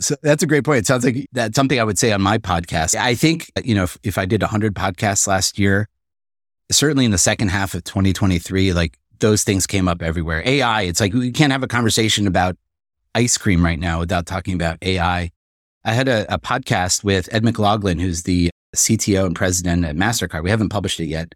So 0.00 0.14
that's 0.22 0.42
a 0.42 0.46
great 0.46 0.64
point. 0.64 0.78
It 0.78 0.86
sounds 0.86 1.04
like 1.04 1.26
that's 1.32 1.56
something 1.56 1.80
I 1.80 1.84
would 1.84 1.98
say 1.98 2.12
on 2.12 2.22
my 2.22 2.38
podcast. 2.38 2.94
I 2.94 3.14
think, 3.14 3.50
you 3.64 3.74
know, 3.74 3.84
if, 3.84 3.98
if 4.02 4.18
I 4.18 4.26
did 4.26 4.42
100 4.42 4.74
podcasts 4.74 5.26
last 5.26 5.58
year, 5.58 5.88
certainly 6.70 7.04
in 7.04 7.10
the 7.10 7.18
second 7.18 7.48
half 7.48 7.74
of 7.74 7.84
2023, 7.84 8.72
like 8.72 8.98
those 9.20 9.42
things 9.42 9.66
came 9.66 9.88
up 9.88 10.02
everywhere. 10.02 10.42
AI, 10.44 10.82
it's 10.82 11.00
like 11.00 11.12
we 11.12 11.32
can't 11.32 11.52
have 11.52 11.62
a 11.62 11.68
conversation 11.68 12.26
about 12.26 12.56
ice 13.14 13.36
cream 13.36 13.64
right 13.64 13.78
now 13.78 13.98
without 13.98 14.26
talking 14.26 14.54
about 14.54 14.78
AI. 14.82 15.30
I 15.84 15.92
had 15.92 16.08
a, 16.08 16.32
a 16.32 16.38
podcast 16.38 17.02
with 17.02 17.28
Ed 17.32 17.44
McLaughlin, 17.44 17.98
who's 17.98 18.22
the 18.22 18.50
CTO 18.76 19.26
and 19.26 19.34
president 19.34 19.84
at 19.84 19.96
MasterCard. 19.96 20.44
We 20.44 20.50
haven't 20.50 20.68
published 20.68 21.00
it 21.00 21.06
yet, 21.06 21.34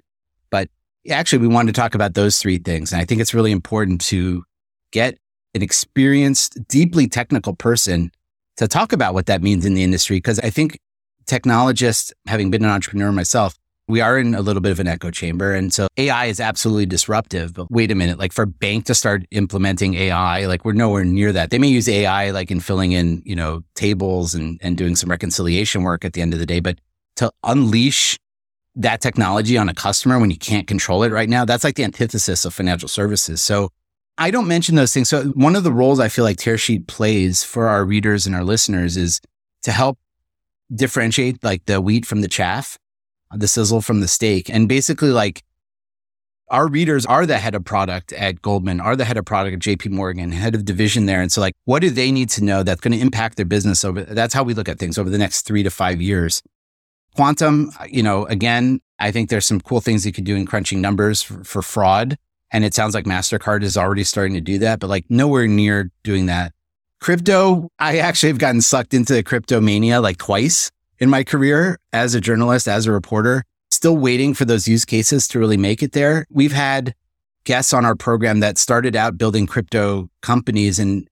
but 0.50 0.68
actually 1.10 1.40
we 1.40 1.48
wanted 1.48 1.74
to 1.74 1.80
talk 1.80 1.94
about 1.94 2.14
those 2.14 2.38
three 2.38 2.58
things. 2.58 2.92
And 2.92 3.00
I 3.00 3.04
think 3.04 3.20
it's 3.20 3.34
really 3.34 3.50
important 3.50 4.00
to 4.02 4.44
get 4.92 5.16
an 5.54 5.62
experienced, 5.62 6.58
deeply 6.68 7.08
technical 7.08 7.54
person 7.54 8.12
to 8.56 8.68
talk 8.68 8.92
about 8.92 9.14
what 9.14 9.26
that 9.26 9.42
means 9.42 9.64
in 9.64 9.74
the 9.74 9.82
industry. 9.82 10.20
Cause 10.20 10.38
I 10.40 10.50
think 10.50 10.78
technologists, 11.26 12.12
having 12.26 12.50
been 12.50 12.64
an 12.64 12.70
entrepreneur 12.70 13.12
myself, 13.12 13.56
we 13.88 14.00
are 14.00 14.18
in 14.18 14.34
a 14.34 14.40
little 14.40 14.62
bit 14.62 14.72
of 14.72 14.80
an 14.80 14.86
echo 14.86 15.10
chamber. 15.10 15.52
And 15.52 15.72
so 15.72 15.88
AI 15.96 16.26
is 16.26 16.40
absolutely 16.40 16.86
disruptive. 16.86 17.52
But 17.54 17.70
wait 17.70 17.90
a 17.90 17.94
minute, 17.94 18.18
like 18.18 18.32
for 18.32 18.42
a 18.42 18.46
bank 18.46 18.86
to 18.86 18.94
start 18.94 19.24
implementing 19.30 19.94
AI, 19.94 20.46
like 20.46 20.64
we're 20.64 20.72
nowhere 20.72 21.04
near 21.04 21.32
that. 21.32 21.50
They 21.50 21.58
may 21.58 21.68
use 21.68 21.88
AI 21.88 22.30
like 22.30 22.50
in 22.50 22.60
filling 22.60 22.92
in, 22.92 23.22
you 23.24 23.34
know, 23.34 23.62
tables 23.74 24.34
and, 24.34 24.58
and 24.62 24.78
doing 24.78 24.96
some 24.96 25.10
reconciliation 25.10 25.82
work 25.82 26.04
at 26.04 26.12
the 26.12 26.22
end 26.22 26.32
of 26.32 26.38
the 26.38 26.46
day. 26.46 26.60
But 26.60 26.78
to 27.16 27.30
unleash 27.44 28.18
that 28.76 29.00
technology 29.00 29.58
on 29.58 29.68
a 29.68 29.74
customer 29.74 30.18
when 30.18 30.30
you 30.30 30.38
can't 30.38 30.66
control 30.66 31.02
it 31.02 31.12
right 31.12 31.28
now, 31.28 31.44
that's 31.44 31.64
like 31.64 31.74
the 31.74 31.84
antithesis 31.84 32.44
of 32.44 32.54
financial 32.54 32.88
services. 32.88 33.42
So 33.42 33.70
I 34.18 34.30
don't 34.30 34.46
mention 34.46 34.74
those 34.74 34.92
things. 34.92 35.08
So 35.08 35.24
one 35.30 35.56
of 35.56 35.64
the 35.64 35.72
roles 35.72 35.98
I 35.98 36.08
feel 36.08 36.24
like 36.24 36.36
Tearsheet 36.36 36.86
plays 36.86 37.42
for 37.42 37.68
our 37.68 37.84
readers 37.84 38.26
and 38.26 38.34
our 38.34 38.44
listeners 38.44 38.96
is 38.96 39.20
to 39.62 39.72
help 39.72 39.98
differentiate 40.74 41.42
like 41.42 41.64
the 41.66 41.80
wheat 41.80 42.06
from 42.06 42.20
the 42.20 42.28
chaff, 42.28 42.78
the 43.32 43.48
sizzle 43.48 43.80
from 43.80 44.00
the 44.00 44.08
steak. 44.08 44.50
And 44.50 44.68
basically 44.68 45.10
like 45.10 45.42
our 46.50 46.68
readers 46.68 47.06
are 47.06 47.24
the 47.24 47.38
head 47.38 47.54
of 47.54 47.64
product 47.64 48.12
at 48.12 48.42
Goldman, 48.42 48.80
are 48.80 48.94
the 48.94 49.06
head 49.06 49.16
of 49.16 49.24
product 49.24 49.54
at 49.54 49.60
JP 49.60 49.90
Morgan, 49.90 50.32
head 50.32 50.54
of 50.54 50.66
division 50.66 51.06
there. 51.06 51.22
And 51.22 51.32
so 51.32 51.40
like, 51.40 51.54
what 51.64 51.80
do 51.80 51.88
they 51.88 52.12
need 52.12 52.28
to 52.30 52.44
know 52.44 52.62
that's 52.62 52.80
going 52.80 52.92
to 52.92 53.00
impact 53.00 53.36
their 53.36 53.46
business 53.46 53.84
over? 53.84 54.02
That's 54.02 54.34
how 54.34 54.42
we 54.42 54.52
look 54.52 54.68
at 54.68 54.78
things 54.78 54.98
over 54.98 55.08
the 55.08 55.18
next 55.18 55.42
three 55.42 55.62
to 55.62 55.70
five 55.70 56.02
years. 56.02 56.42
Quantum, 57.16 57.72
you 57.88 58.02
know, 58.02 58.26
again, 58.26 58.80
I 58.98 59.10
think 59.10 59.30
there's 59.30 59.46
some 59.46 59.60
cool 59.60 59.80
things 59.80 60.04
you 60.04 60.12
could 60.12 60.24
do 60.24 60.36
in 60.36 60.46
crunching 60.46 60.80
numbers 60.80 61.22
for, 61.22 61.42
for 61.42 61.62
fraud. 61.62 62.18
And 62.52 62.64
it 62.64 62.74
sounds 62.74 62.94
like 62.94 63.06
MasterCard 63.06 63.62
is 63.62 63.76
already 63.76 64.04
starting 64.04 64.34
to 64.34 64.40
do 64.40 64.58
that, 64.58 64.78
but 64.78 64.90
like 64.90 65.06
nowhere 65.08 65.48
near 65.48 65.90
doing 66.04 66.26
that. 66.26 66.52
Crypto, 67.00 67.68
I 67.78 67.98
actually 67.98 68.28
have 68.28 68.38
gotten 68.38 68.60
sucked 68.60 68.94
into 68.94 69.20
crypto 69.22 69.60
mania 69.60 70.00
like 70.00 70.18
twice 70.18 70.70
in 70.98 71.10
my 71.10 71.24
career 71.24 71.78
as 71.92 72.14
a 72.14 72.20
journalist, 72.20 72.68
as 72.68 72.86
a 72.86 72.92
reporter, 72.92 73.42
still 73.70 73.96
waiting 73.96 74.34
for 74.34 74.44
those 74.44 74.68
use 74.68 74.84
cases 74.84 75.26
to 75.28 75.40
really 75.40 75.56
make 75.56 75.82
it 75.82 75.92
there. 75.92 76.26
We've 76.30 76.52
had 76.52 76.94
guests 77.44 77.72
on 77.72 77.84
our 77.84 77.96
program 77.96 78.38
that 78.40 78.58
started 78.58 78.94
out 78.94 79.18
building 79.18 79.46
crypto 79.46 80.08
companies 80.20 80.78
and 80.78 81.08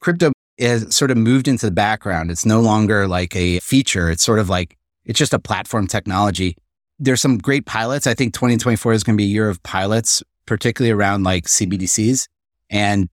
crypto 0.00 0.32
has 0.58 0.94
sort 0.94 1.10
of 1.10 1.16
moved 1.16 1.48
into 1.48 1.66
the 1.66 1.72
background. 1.72 2.30
It's 2.30 2.44
no 2.44 2.60
longer 2.60 3.08
like 3.08 3.34
a 3.34 3.60
feature. 3.60 4.10
It's 4.10 4.22
sort 4.22 4.40
of 4.40 4.50
like, 4.50 4.76
it's 5.06 5.18
just 5.18 5.32
a 5.32 5.38
platform 5.38 5.86
technology. 5.86 6.56
There's 6.98 7.22
some 7.22 7.38
great 7.38 7.64
pilots. 7.64 8.06
I 8.06 8.12
think 8.12 8.34
2024 8.34 8.92
is 8.92 9.04
going 9.04 9.16
to 9.16 9.22
be 9.22 9.24
a 9.24 9.32
year 9.32 9.48
of 9.48 9.62
pilots 9.62 10.22
particularly 10.50 10.90
around 10.90 11.22
like 11.22 11.44
CBDCs. 11.44 12.26
And 12.70 13.08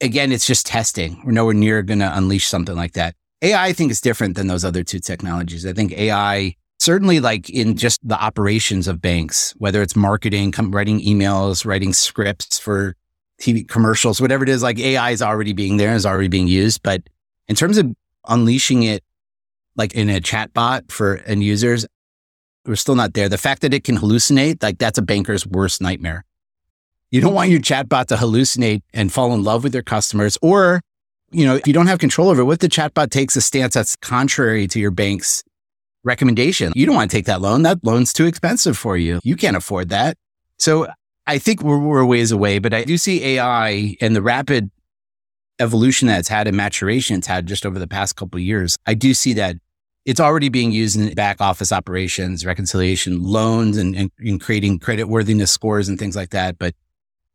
again, 0.00 0.32
it's 0.32 0.44
just 0.44 0.66
testing. 0.66 1.22
We're 1.24 1.30
nowhere 1.30 1.54
near 1.54 1.80
going 1.80 2.00
to 2.00 2.18
unleash 2.18 2.48
something 2.48 2.74
like 2.74 2.94
that. 2.94 3.14
AI, 3.40 3.66
I 3.66 3.72
think, 3.72 3.92
is 3.92 4.00
different 4.00 4.34
than 4.34 4.48
those 4.48 4.64
other 4.64 4.82
two 4.82 4.98
technologies. 4.98 5.64
I 5.64 5.72
think 5.72 5.92
AI, 5.92 6.56
certainly 6.80 7.20
like 7.20 7.48
in 7.48 7.76
just 7.76 8.00
the 8.02 8.20
operations 8.20 8.88
of 8.88 9.00
banks, 9.00 9.54
whether 9.58 9.80
it's 9.80 9.94
marketing, 9.94 10.52
writing 10.58 11.00
emails, 11.02 11.64
writing 11.64 11.92
scripts 11.92 12.58
for 12.58 12.96
TV 13.40 13.68
commercials, 13.68 14.20
whatever 14.20 14.42
it 14.42 14.48
is, 14.48 14.60
like 14.60 14.80
AI 14.80 15.12
is 15.12 15.22
already 15.22 15.52
being 15.52 15.76
there, 15.76 15.94
is 15.94 16.04
already 16.04 16.26
being 16.26 16.48
used. 16.48 16.82
But 16.82 17.02
in 17.46 17.54
terms 17.54 17.78
of 17.78 17.94
unleashing 18.26 18.82
it, 18.82 19.04
like 19.76 19.94
in 19.94 20.10
a 20.10 20.20
chat 20.20 20.52
bot 20.52 20.90
for 20.90 21.18
end 21.18 21.44
users, 21.44 21.86
we're 22.64 22.74
still 22.74 22.96
not 22.96 23.14
there. 23.14 23.28
The 23.28 23.38
fact 23.38 23.62
that 23.62 23.72
it 23.72 23.84
can 23.84 23.98
hallucinate, 23.98 24.64
like 24.64 24.78
that's 24.78 24.98
a 24.98 25.02
banker's 25.02 25.46
worst 25.46 25.80
nightmare. 25.80 26.24
You 27.16 27.22
don't 27.22 27.32
want 27.32 27.48
your 27.48 27.60
chatbot 27.60 28.08
to 28.08 28.16
hallucinate 28.16 28.82
and 28.92 29.10
fall 29.10 29.32
in 29.32 29.42
love 29.42 29.64
with 29.64 29.72
your 29.72 29.82
customers. 29.82 30.36
Or, 30.42 30.82
you 31.30 31.46
know, 31.46 31.54
if 31.54 31.66
you 31.66 31.72
don't 31.72 31.86
have 31.86 31.98
control 31.98 32.28
over 32.28 32.42
it, 32.42 32.44
what 32.44 32.60
the 32.60 32.68
chatbot 32.68 33.08
takes 33.08 33.34
a 33.36 33.40
stance 33.40 33.72
that's 33.72 33.96
contrary 33.96 34.66
to 34.66 34.78
your 34.78 34.90
bank's 34.90 35.42
recommendation. 36.04 36.74
You 36.76 36.84
don't 36.84 36.94
want 36.94 37.10
to 37.10 37.16
take 37.16 37.24
that 37.24 37.40
loan. 37.40 37.62
That 37.62 37.78
loan's 37.82 38.12
too 38.12 38.26
expensive 38.26 38.76
for 38.76 38.98
you. 38.98 39.20
You 39.24 39.34
can't 39.34 39.56
afford 39.56 39.88
that. 39.88 40.18
So 40.58 40.88
I 41.26 41.38
think 41.38 41.62
we're, 41.62 41.78
we're 41.78 42.04
ways 42.04 42.32
away, 42.32 42.58
but 42.58 42.74
I 42.74 42.84
do 42.84 42.98
see 42.98 43.24
AI 43.24 43.96
and 44.02 44.14
the 44.14 44.20
rapid 44.20 44.70
evolution 45.58 46.08
that 46.08 46.18
it's 46.18 46.28
had 46.28 46.46
and 46.46 46.54
maturation 46.54 47.16
it's 47.16 47.26
had 47.26 47.46
just 47.46 47.64
over 47.64 47.78
the 47.78 47.88
past 47.88 48.16
couple 48.16 48.38
years. 48.40 48.76
I 48.84 48.92
do 48.92 49.14
see 49.14 49.32
that 49.32 49.56
it's 50.04 50.20
already 50.20 50.50
being 50.50 50.70
used 50.70 51.00
in 51.00 51.14
back 51.14 51.40
office 51.40 51.72
operations, 51.72 52.44
reconciliation, 52.44 53.22
loans, 53.22 53.78
and, 53.78 53.96
and, 53.96 54.10
and 54.18 54.38
creating 54.38 54.80
credit 54.80 55.04
worthiness 55.04 55.50
scores 55.50 55.88
and 55.88 55.98
things 55.98 56.14
like 56.14 56.28
that. 56.30 56.58
But 56.58 56.74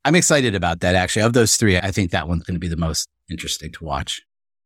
I'm 0.04 0.16
excited 0.16 0.56
about 0.56 0.80
that. 0.80 0.96
Actually, 0.96 1.24
of 1.24 1.34
those 1.34 1.56
three, 1.56 1.78
I 1.78 1.92
think 1.92 2.12
that 2.12 2.28
one's 2.28 2.44
going 2.44 2.56
to 2.56 2.60
be 2.60 2.68
the 2.68 2.78
most 2.78 3.08
interesting 3.30 3.72
to 3.74 3.84
watch. 3.84 4.22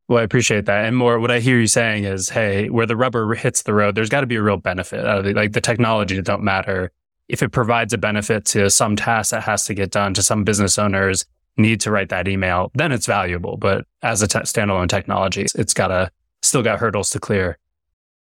Well, 0.07 0.19
I 0.19 0.23
appreciate 0.23 0.65
that. 0.65 0.85
And 0.85 0.95
more, 0.95 1.19
what 1.19 1.31
I 1.31 1.39
hear 1.39 1.59
you 1.59 1.67
saying 1.67 2.03
is, 2.03 2.29
hey, 2.29 2.69
where 2.69 2.85
the 2.85 2.95
rubber 2.95 3.33
hits 3.33 3.63
the 3.63 3.73
road, 3.73 3.95
there's 3.95 4.09
got 4.09 4.21
to 4.21 4.27
be 4.27 4.35
a 4.35 4.41
real 4.41 4.57
benefit. 4.57 5.03
like 5.35 5.53
the 5.53 5.61
technology 5.61 6.21
don't 6.21 6.43
matter. 6.43 6.91
If 7.27 7.41
it 7.41 7.49
provides 7.49 7.91
a 7.91 7.97
benefit 7.97 8.45
to 8.45 8.69
some 8.69 8.95
task 8.95 9.31
that 9.31 9.43
has 9.43 9.65
to 9.65 9.73
get 9.73 9.89
done 9.89 10.13
to 10.13 10.21
some 10.21 10.43
business 10.43 10.77
owners 10.77 11.25
need 11.57 11.81
to 11.81 11.91
write 11.91 12.09
that 12.09 12.27
email, 12.27 12.71
then 12.75 12.91
it's 12.91 13.07
valuable. 13.07 13.57
But 13.57 13.85
as 14.03 14.21
a 14.21 14.27
standalone 14.27 14.89
technology, 14.89 15.47
it's 15.55 15.73
got 15.73 15.87
to 15.87 16.11
still 16.43 16.61
got 16.61 16.79
hurdles 16.79 17.09
to 17.11 17.19
clear. 17.19 17.57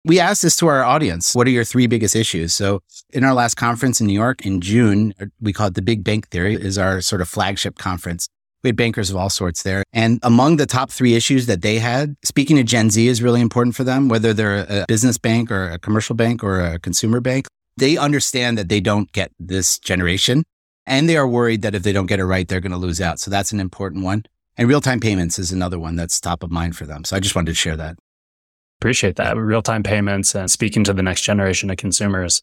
We 0.05 0.19
asked 0.19 0.43
this 0.43 0.57
to 0.57 0.67
our 0.67 0.83
audience. 0.83 1.33
What 1.33 1.47
are 1.47 1.51
your 1.51 1.63
three 1.63 1.87
biggest 1.87 2.17
issues? 2.17 2.53
So 2.53 2.81
in 3.11 3.23
our 3.23 3.35
last 3.35 3.55
conference 3.55 4.01
in 4.01 4.09
New 4.09 4.13
York 4.13 4.45
in 4.45 4.61
June, 4.61 5.15
we 5.41 5.53
call 5.53 5.69
it 5.69 5.75
the 5.75 5.83
Big 5.83 6.03
Bank 6.03 6.29
Theory 6.29 6.55
is 6.55 6.77
our 6.77 7.01
sort 7.01 7.21
of 7.21 7.29
flagship 7.29 7.79
conference. 7.79 8.27
We 8.65 8.69
had 8.69 8.77
bankers 8.77 9.11
of 9.11 9.17
all 9.17 9.31
sorts 9.31 9.63
there. 9.63 9.85
And 9.93 10.19
among 10.25 10.57
the 10.57 10.67
top 10.67 10.91
three 10.91 11.15
issues 11.15 11.47
that 11.47 11.63
they 11.63 11.79
had, 11.79 12.17
speaking 12.25 12.57
to 12.57 12.65
Gen 12.65 12.91
Z 12.91 13.07
is 13.07 13.23
really 13.23 13.41
important 13.41 13.77
for 13.77 13.85
them, 13.85 14.09
whether 14.09 14.33
they're 14.33 14.67
a 14.69 14.85
business 14.89 15.19
bank 15.19 15.53
or 15.53 15.69
a 15.69 15.79
commercial 15.79 16.17
bank 16.17 16.43
or 16.43 16.61
a 16.61 16.81
consumer 16.81 17.21
bank. 17.21 17.47
They 17.77 17.97
understand 17.97 18.59
that 18.59 18.69
they 18.69 18.81
don't 18.81 19.11
get 19.13 19.31
this 19.39 19.79
generation 19.79 20.43
and 20.85 21.09
they 21.09 21.17
are 21.17 21.29
worried 21.29 21.63
that 21.63 21.77
if 21.77 21.85
they 21.85 21.93
don't 21.93 22.07
get 22.07 22.19
it 22.19 22.25
right, 22.25 22.49
they're 22.49 22.61
going 22.61 22.73
to 22.73 22.77
lose 22.77 23.01
out. 23.01 23.21
So 23.21 23.31
that's 23.31 23.53
an 23.53 23.61
important 23.61 24.05
one. 24.05 24.25
And 24.57 24.69
real 24.69 24.81
time 24.81 24.99
payments 24.99 25.39
is 25.39 25.53
another 25.53 25.79
one 25.79 25.95
that's 25.95 26.21
top 26.21 26.43
of 26.43 26.51
mind 26.51 26.77
for 26.77 26.87
them. 26.87 27.05
So 27.05 27.17
I 27.17 27.21
just 27.21 27.37
wanted 27.37 27.53
to 27.53 27.55
share 27.55 27.77
that. 27.77 27.97
Appreciate 28.83 29.15
that. 29.15 29.37
Real 29.37 29.63
time 29.63 29.85
payments 29.85 30.35
and 30.35 30.51
speaking 30.51 30.83
to 30.83 30.93
the 30.93 31.05
next 31.05 31.23
generation 31.23 31.71
of 31.71 31.77
consumers. 31.77 32.43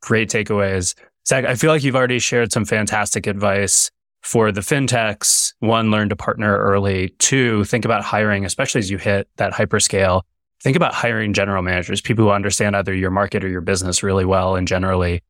Great 0.00 0.30
takeaways. 0.30 0.94
Zack, 1.26 1.44
I 1.44 1.56
feel 1.56 1.72
like 1.72 1.82
you've 1.82 1.96
already 1.96 2.20
shared 2.20 2.52
some 2.52 2.64
fantastic 2.64 3.26
advice 3.26 3.90
for 4.20 4.52
the 4.52 4.60
fintechs. 4.60 5.54
One, 5.58 5.90
learn 5.90 6.08
to 6.10 6.14
partner 6.14 6.56
early. 6.56 7.08
Two, 7.18 7.64
think 7.64 7.84
about 7.84 8.04
hiring, 8.04 8.44
especially 8.44 8.78
as 8.78 8.92
you 8.92 8.98
hit 8.98 9.28
that 9.38 9.54
hyperscale. 9.54 10.22
Think 10.62 10.76
about 10.76 10.94
hiring 10.94 11.32
general 11.32 11.64
managers, 11.64 12.00
people 12.00 12.26
who 12.26 12.30
understand 12.30 12.76
either 12.76 12.94
your 12.94 13.10
market 13.10 13.42
or 13.42 13.48
your 13.48 13.60
business 13.60 14.04
really 14.04 14.24
well 14.24 14.54
and 14.54 14.68
generally. 14.68 15.20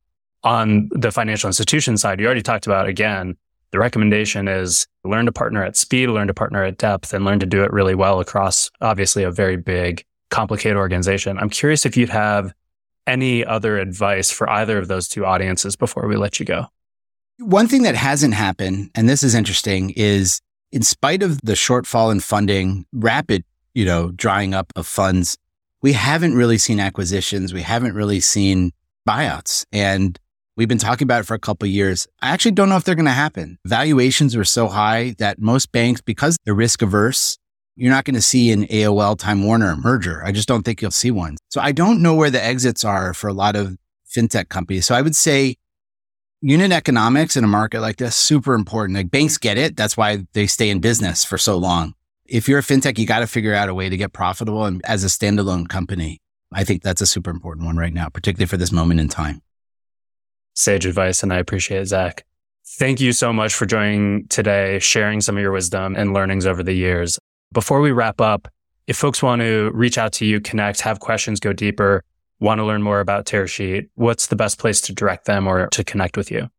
On 0.43 0.87
the 0.91 1.11
financial 1.11 1.47
institution 1.47 1.97
side, 1.97 2.19
you 2.19 2.27
already 2.27 2.43
talked 2.43 2.67
about 2.67 2.87
again, 2.87 3.37
the 3.71 3.79
recommendation 3.79 4.47
is 4.47 4.85
learn 5.03 5.25
to 5.25 5.31
partner 5.31 5.63
at 5.63 5.75
speed, 5.75 6.09
learn 6.09 6.27
to 6.27 6.33
partner 6.35 6.63
at 6.63 6.77
depth, 6.77 7.11
and 7.11 7.25
learn 7.25 7.39
to 7.39 7.47
do 7.47 7.63
it 7.63 7.73
really 7.73 7.95
well 7.95 8.19
across 8.19 8.69
obviously 8.81 9.23
a 9.23 9.31
very 9.31 9.57
big 9.57 10.05
complicated 10.33 10.77
organization. 10.77 11.37
I'm 11.37 11.49
curious 11.49 11.85
if 11.85 11.95
you'd 11.95 12.09
have 12.09 12.53
any 13.05 13.45
other 13.45 13.77
advice 13.77 14.31
for 14.31 14.49
either 14.49 14.79
of 14.79 14.87
those 14.87 15.07
two 15.07 15.25
audiences 15.25 15.75
before 15.75 16.07
we 16.07 16.15
let 16.15 16.39
you 16.39 16.45
go. 16.45 16.65
One 17.37 17.67
thing 17.67 17.83
that 17.83 17.95
hasn't 17.95 18.33
happened, 18.33 18.89
and 18.95 19.07
this 19.07 19.21
is 19.21 19.35
interesting, 19.35 19.91
is 19.91 20.41
in 20.71 20.81
spite 20.81 21.21
of 21.21 21.39
the 21.41 21.53
shortfall 21.53 22.11
in 22.11 22.19
funding, 22.19 22.85
rapid, 22.91 23.43
you 23.75 23.85
know, 23.85 24.11
drying 24.11 24.53
up 24.53 24.73
of 24.75 24.87
funds, 24.87 25.37
we 25.81 25.93
haven't 25.93 26.35
really 26.35 26.57
seen 26.57 26.79
acquisitions. 26.79 27.53
We 27.53 27.61
haven't 27.61 27.93
really 27.93 28.19
seen 28.19 28.71
buyouts. 29.07 29.65
And 29.71 30.17
we've 30.55 30.69
been 30.69 30.77
talking 30.77 31.05
about 31.05 31.21
it 31.21 31.25
for 31.25 31.35
a 31.35 31.39
couple 31.39 31.67
years. 31.67 32.07
I 32.21 32.29
actually 32.29 32.51
don't 32.51 32.69
know 32.69 32.77
if 32.77 32.85
they're 32.85 32.95
going 32.95 33.05
to 33.05 33.11
happen. 33.11 33.59
Valuations 33.65 34.35
were 34.35 34.45
so 34.45 34.67
high 34.67 35.13
that 35.19 35.39
most 35.39 35.71
banks, 35.71 36.01
because 36.01 36.37
they're 36.45 36.55
risk 36.55 36.81
averse, 36.81 37.37
you're 37.75 37.91
not 37.91 38.05
going 38.05 38.15
to 38.15 38.21
see 38.21 38.51
an 38.51 38.67
AOL 38.67 39.17
Time 39.17 39.43
Warner 39.43 39.75
merger. 39.75 40.23
I 40.23 40.31
just 40.31 40.47
don't 40.47 40.63
think 40.63 40.81
you'll 40.81 40.91
see 40.91 41.11
one. 41.11 41.37
So 41.49 41.59
I 41.61 41.71
don't 41.71 42.01
know 42.01 42.13
where 42.13 42.29
the 42.29 42.43
exits 42.43 42.85
are 42.85 43.13
for 43.13 43.27
a 43.27 43.33
lot 43.33 43.55
of 43.55 43.77
fintech 44.07 44.49
companies. 44.49 44.85
So 44.85 44.95
I 44.95 45.01
would 45.01 45.15
say 45.15 45.55
unit 46.41 46.71
economics 46.71 47.35
in 47.35 47.43
a 47.43 47.47
market 47.47 47.81
like 47.81 47.97
this 47.97 48.15
super 48.15 48.53
important. 48.53 48.97
Like 48.97 49.09
banks 49.09 49.37
get 49.37 49.57
it. 49.57 49.75
That's 49.75 49.97
why 49.97 50.25
they 50.33 50.45
stay 50.45 50.69
in 50.69 50.79
business 50.79 51.25
for 51.25 51.37
so 51.37 51.57
long. 51.57 51.95
If 52.25 52.47
you're 52.47 52.59
a 52.59 52.63
fintech, 52.63 52.97
you 52.97 53.05
got 53.05 53.19
to 53.19 53.27
figure 53.27 53.53
out 53.53 53.69
a 53.69 53.73
way 53.73 53.89
to 53.89 53.97
get 53.97 54.13
profitable 54.13 54.65
and 54.65 54.81
as 54.85 55.03
a 55.03 55.07
standalone 55.07 55.67
company. 55.67 56.19
I 56.51 56.63
think 56.63 56.83
that's 56.83 57.01
a 57.01 57.07
super 57.07 57.31
important 57.31 57.65
one 57.65 57.77
right 57.77 57.93
now, 57.93 58.09
particularly 58.09 58.47
for 58.47 58.57
this 58.57 58.71
moment 58.71 58.99
in 58.99 59.09
time. 59.09 59.41
Sage 60.53 60.85
advice, 60.85 61.23
and 61.23 61.33
I 61.33 61.37
appreciate 61.37 61.81
it, 61.81 61.85
Zack. 61.87 62.25
Thank 62.65 63.01
you 63.01 63.11
so 63.11 63.33
much 63.33 63.55
for 63.55 63.65
joining 63.65 64.27
today, 64.27 64.77
sharing 64.77 65.19
some 65.19 65.35
of 65.35 65.41
your 65.41 65.51
wisdom 65.51 65.95
and 65.95 66.13
learnings 66.13 66.45
over 66.45 66.61
the 66.61 66.73
years 66.73 67.17
Before 67.53 67.81
we 67.81 67.91
wrap 67.91 68.19
up, 68.19 68.47
if 68.87 68.97
folks 68.97 69.21
want 69.21 69.41
to 69.41 69.69
reach 69.73 69.99
out 69.99 70.11
to 70.13 70.25
you, 70.25 70.41
connect, 70.41 70.81
have 70.81 70.99
questions, 70.99 71.39
go 71.39 71.53
deeper, 71.53 72.03
want 72.39 72.59
to 72.59 72.65
learn 72.65 72.81
more 72.81 72.99
about 72.99 73.25
Tearsheet, 73.25 73.89
what's 73.93 74.27
the 74.27 74.35
best 74.35 74.57
place 74.57 74.81
to 74.81 74.93
direct 74.93 75.25
them 75.25 75.47
or 75.47 75.67
to 75.67 75.83
connect 75.83 76.17
with 76.17 76.31
you? 76.31 76.49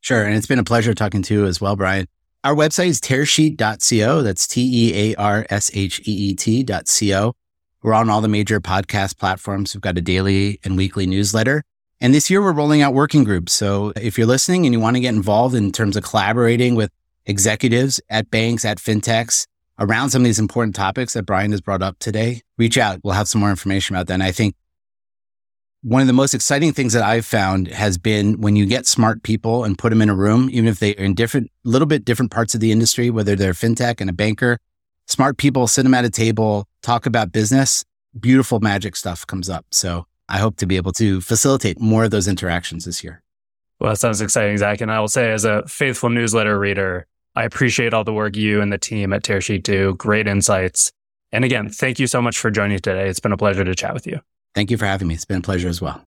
Sure. 0.00 0.24
And 0.24 0.34
it's 0.34 0.46
been 0.46 0.58
a 0.58 0.64
pleasure 0.64 0.94
talking 0.94 1.20
to 1.22 1.34
you 1.34 1.44
as 1.44 1.60
well, 1.60 1.76
Brian. 1.76 2.06
Our 2.42 2.54
website 2.54 2.86
is 2.86 3.02
tearsheet.co. 3.02 4.22
That's 4.22 4.46
T 4.46 4.62
E 4.62 5.12
A 5.12 5.14
R 5.16 5.46
S 5.50 5.70
H 5.74 6.00
E 6.00 6.10
E 6.10 6.34
T.co. 6.34 7.34
We're 7.82 7.92
on 7.92 8.08
all 8.08 8.22
the 8.22 8.28
major 8.28 8.60
podcast 8.60 9.18
platforms. 9.18 9.74
We've 9.74 9.82
got 9.82 9.98
a 9.98 10.00
daily 10.00 10.58
and 10.64 10.74
weekly 10.74 11.06
newsletter. 11.06 11.62
And 12.00 12.14
this 12.14 12.30
year 12.30 12.40
we're 12.40 12.52
rolling 12.52 12.80
out 12.80 12.94
working 12.94 13.24
groups. 13.24 13.52
So 13.52 13.92
if 13.94 14.16
you're 14.16 14.26
listening 14.26 14.64
and 14.64 14.72
you 14.72 14.80
want 14.80 14.96
to 14.96 15.00
get 15.00 15.14
involved 15.14 15.54
in 15.54 15.70
terms 15.70 15.98
of 15.98 16.02
collaborating 16.02 16.76
with 16.76 16.90
executives 17.26 18.00
at 18.08 18.30
banks, 18.30 18.64
at 18.64 18.78
fintechs 18.78 19.46
around 19.80 20.10
some 20.10 20.22
of 20.22 20.26
these 20.26 20.38
important 20.38 20.76
topics 20.76 21.14
that 21.14 21.24
Brian 21.24 21.50
has 21.50 21.60
brought 21.60 21.82
up 21.82 21.98
today, 21.98 22.42
reach 22.58 22.78
out. 22.78 23.00
We'll 23.02 23.14
have 23.14 23.28
some 23.28 23.40
more 23.40 23.50
information 23.50 23.96
about 23.96 24.06
that. 24.08 24.14
And 24.14 24.22
I 24.22 24.30
think 24.30 24.54
one 25.82 26.02
of 26.02 26.06
the 26.06 26.12
most 26.12 26.34
exciting 26.34 26.74
things 26.74 26.92
that 26.92 27.02
I've 27.02 27.24
found 27.24 27.68
has 27.68 27.96
been 27.96 28.42
when 28.42 28.54
you 28.54 28.66
get 28.66 28.86
smart 28.86 29.22
people 29.22 29.64
and 29.64 29.78
put 29.78 29.88
them 29.88 30.02
in 30.02 30.10
a 30.10 30.14
room, 30.14 30.50
even 30.50 30.68
if 30.68 30.78
they 30.78 30.94
are 30.96 31.04
in 31.04 31.14
different, 31.14 31.50
little 31.64 31.86
bit 31.86 32.04
different 32.04 32.30
parts 32.30 32.54
of 32.54 32.60
the 32.60 32.70
industry, 32.70 33.08
whether 33.08 33.34
they're 33.34 33.54
fintech 33.54 34.02
and 34.02 34.10
a 34.10 34.12
banker, 34.12 34.58
smart 35.06 35.38
people 35.38 35.66
sit 35.66 35.84
them 35.84 35.94
at 35.94 36.04
a 36.04 36.10
table, 36.10 36.68
talk 36.82 37.06
about 37.06 37.32
business, 37.32 37.82
beautiful 38.18 38.60
magic 38.60 38.94
stuff 38.94 39.26
comes 39.26 39.48
up. 39.48 39.64
So 39.70 40.04
I 40.28 40.38
hope 40.38 40.56
to 40.56 40.66
be 40.66 40.76
able 40.76 40.92
to 40.92 41.22
facilitate 41.22 41.80
more 41.80 42.04
of 42.04 42.10
those 42.10 42.28
interactions 42.28 42.84
this 42.84 43.02
year. 43.02 43.22
Well, 43.80 43.92
that 43.92 43.96
sounds 43.96 44.20
exciting, 44.20 44.58
Zack. 44.58 44.82
And 44.82 44.92
I 44.92 45.00
will 45.00 45.08
say, 45.08 45.32
as 45.32 45.46
a 45.46 45.66
faithful 45.66 46.10
newsletter 46.10 46.58
reader, 46.58 47.06
I 47.34 47.44
appreciate 47.44 47.94
all 47.94 48.04
the 48.04 48.12
work 48.12 48.36
you 48.36 48.60
and 48.60 48.72
the 48.72 48.78
team 48.78 49.12
at 49.12 49.22
Tearsheet 49.22 49.62
do. 49.62 49.94
Great 49.94 50.26
insights. 50.26 50.92
And 51.32 51.44
again, 51.44 51.68
thank 51.68 51.98
you 51.98 52.06
so 52.06 52.20
much 52.20 52.38
for 52.38 52.50
joining 52.50 52.78
today. 52.78 53.08
It's 53.08 53.20
been 53.20 53.32
a 53.32 53.36
pleasure 53.36 53.64
to 53.64 53.74
chat 53.74 53.94
with 53.94 54.06
you. 54.06 54.20
Thank 54.54 54.70
you 54.70 54.76
for 54.76 54.86
having 54.86 55.08
me. 55.08 55.14
It's 55.14 55.24
been 55.24 55.38
a 55.38 55.42
pleasure 55.42 55.68
as 55.68 55.80
well. 55.80 56.02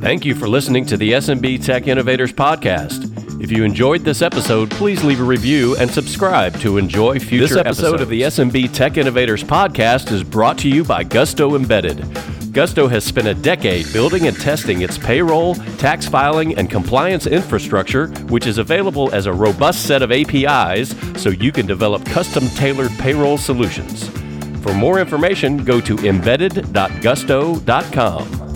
Thank 0.00 0.24
you 0.24 0.34
for 0.34 0.48
listening 0.48 0.86
to 0.86 0.96
the 0.96 1.12
SMB 1.12 1.64
Tech 1.64 1.86
Innovators 1.86 2.32
Podcast. 2.32 3.07
If 3.40 3.52
you 3.52 3.62
enjoyed 3.62 4.00
this 4.02 4.20
episode, 4.20 4.68
please 4.70 5.04
leave 5.04 5.20
a 5.20 5.24
review 5.24 5.76
and 5.76 5.88
subscribe 5.90 6.58
to 6.60 6.76
enjoy 6.76 7.20
future 7.20 7.46
This 7.46 7.56
episode 7.56 8.00
episodes. 8.00 8.02
of 8.02 8.08
the 8.08 8.22
SMB 8.22 8.72
Tech 8.72 8.96
Innovators 8.96 9.44
Podcast 9.44 10.10
is 10.10 10.24
brought 10.24 10.58
to 10.58 10.68
you 10.68 10.82
by 10.82 11.04
Gusto 11.04 11.54
Embedded. 11.54 12.04
Gusto 12.52 12.88
has 12.88 13.04
spent 13.04 13.28
a 13.28 13.34
decade 13.34 13.92
building 13.92 14.26
and 14.26 14.36
testing 14.36 14.82
its 14.82 14.98
payroll, 14.98 15.54
tax 15.76 16.08
filing, 16.08 16.58
and 16.58 16.68
compliance 16.68 17.28
infrastructure, 17.28 18.08
which 18.26 18.48
is 18.48 18.58
available 18.58 19.14
as 19.14 19.26
a 19.26 19.32
robust 19.32 19.86
set 19.86 20.02
of 20.02 20.10
APIs 20.10 20.96
so 21.22 21.28
you 21.28 21.52
can 21.52 21.64
develop 21.66 22.04
custom 22.06 22.48
tailored 22.48 22.90
payroll 22.98 23.38
solutions. 23.38 24.08
For 24.62 24.74
more 24.74 24.98
information, 24.98 25.64
go 25.64 25.80
to 25.80 25.96
embedded.gusto.com. 25.98 28.47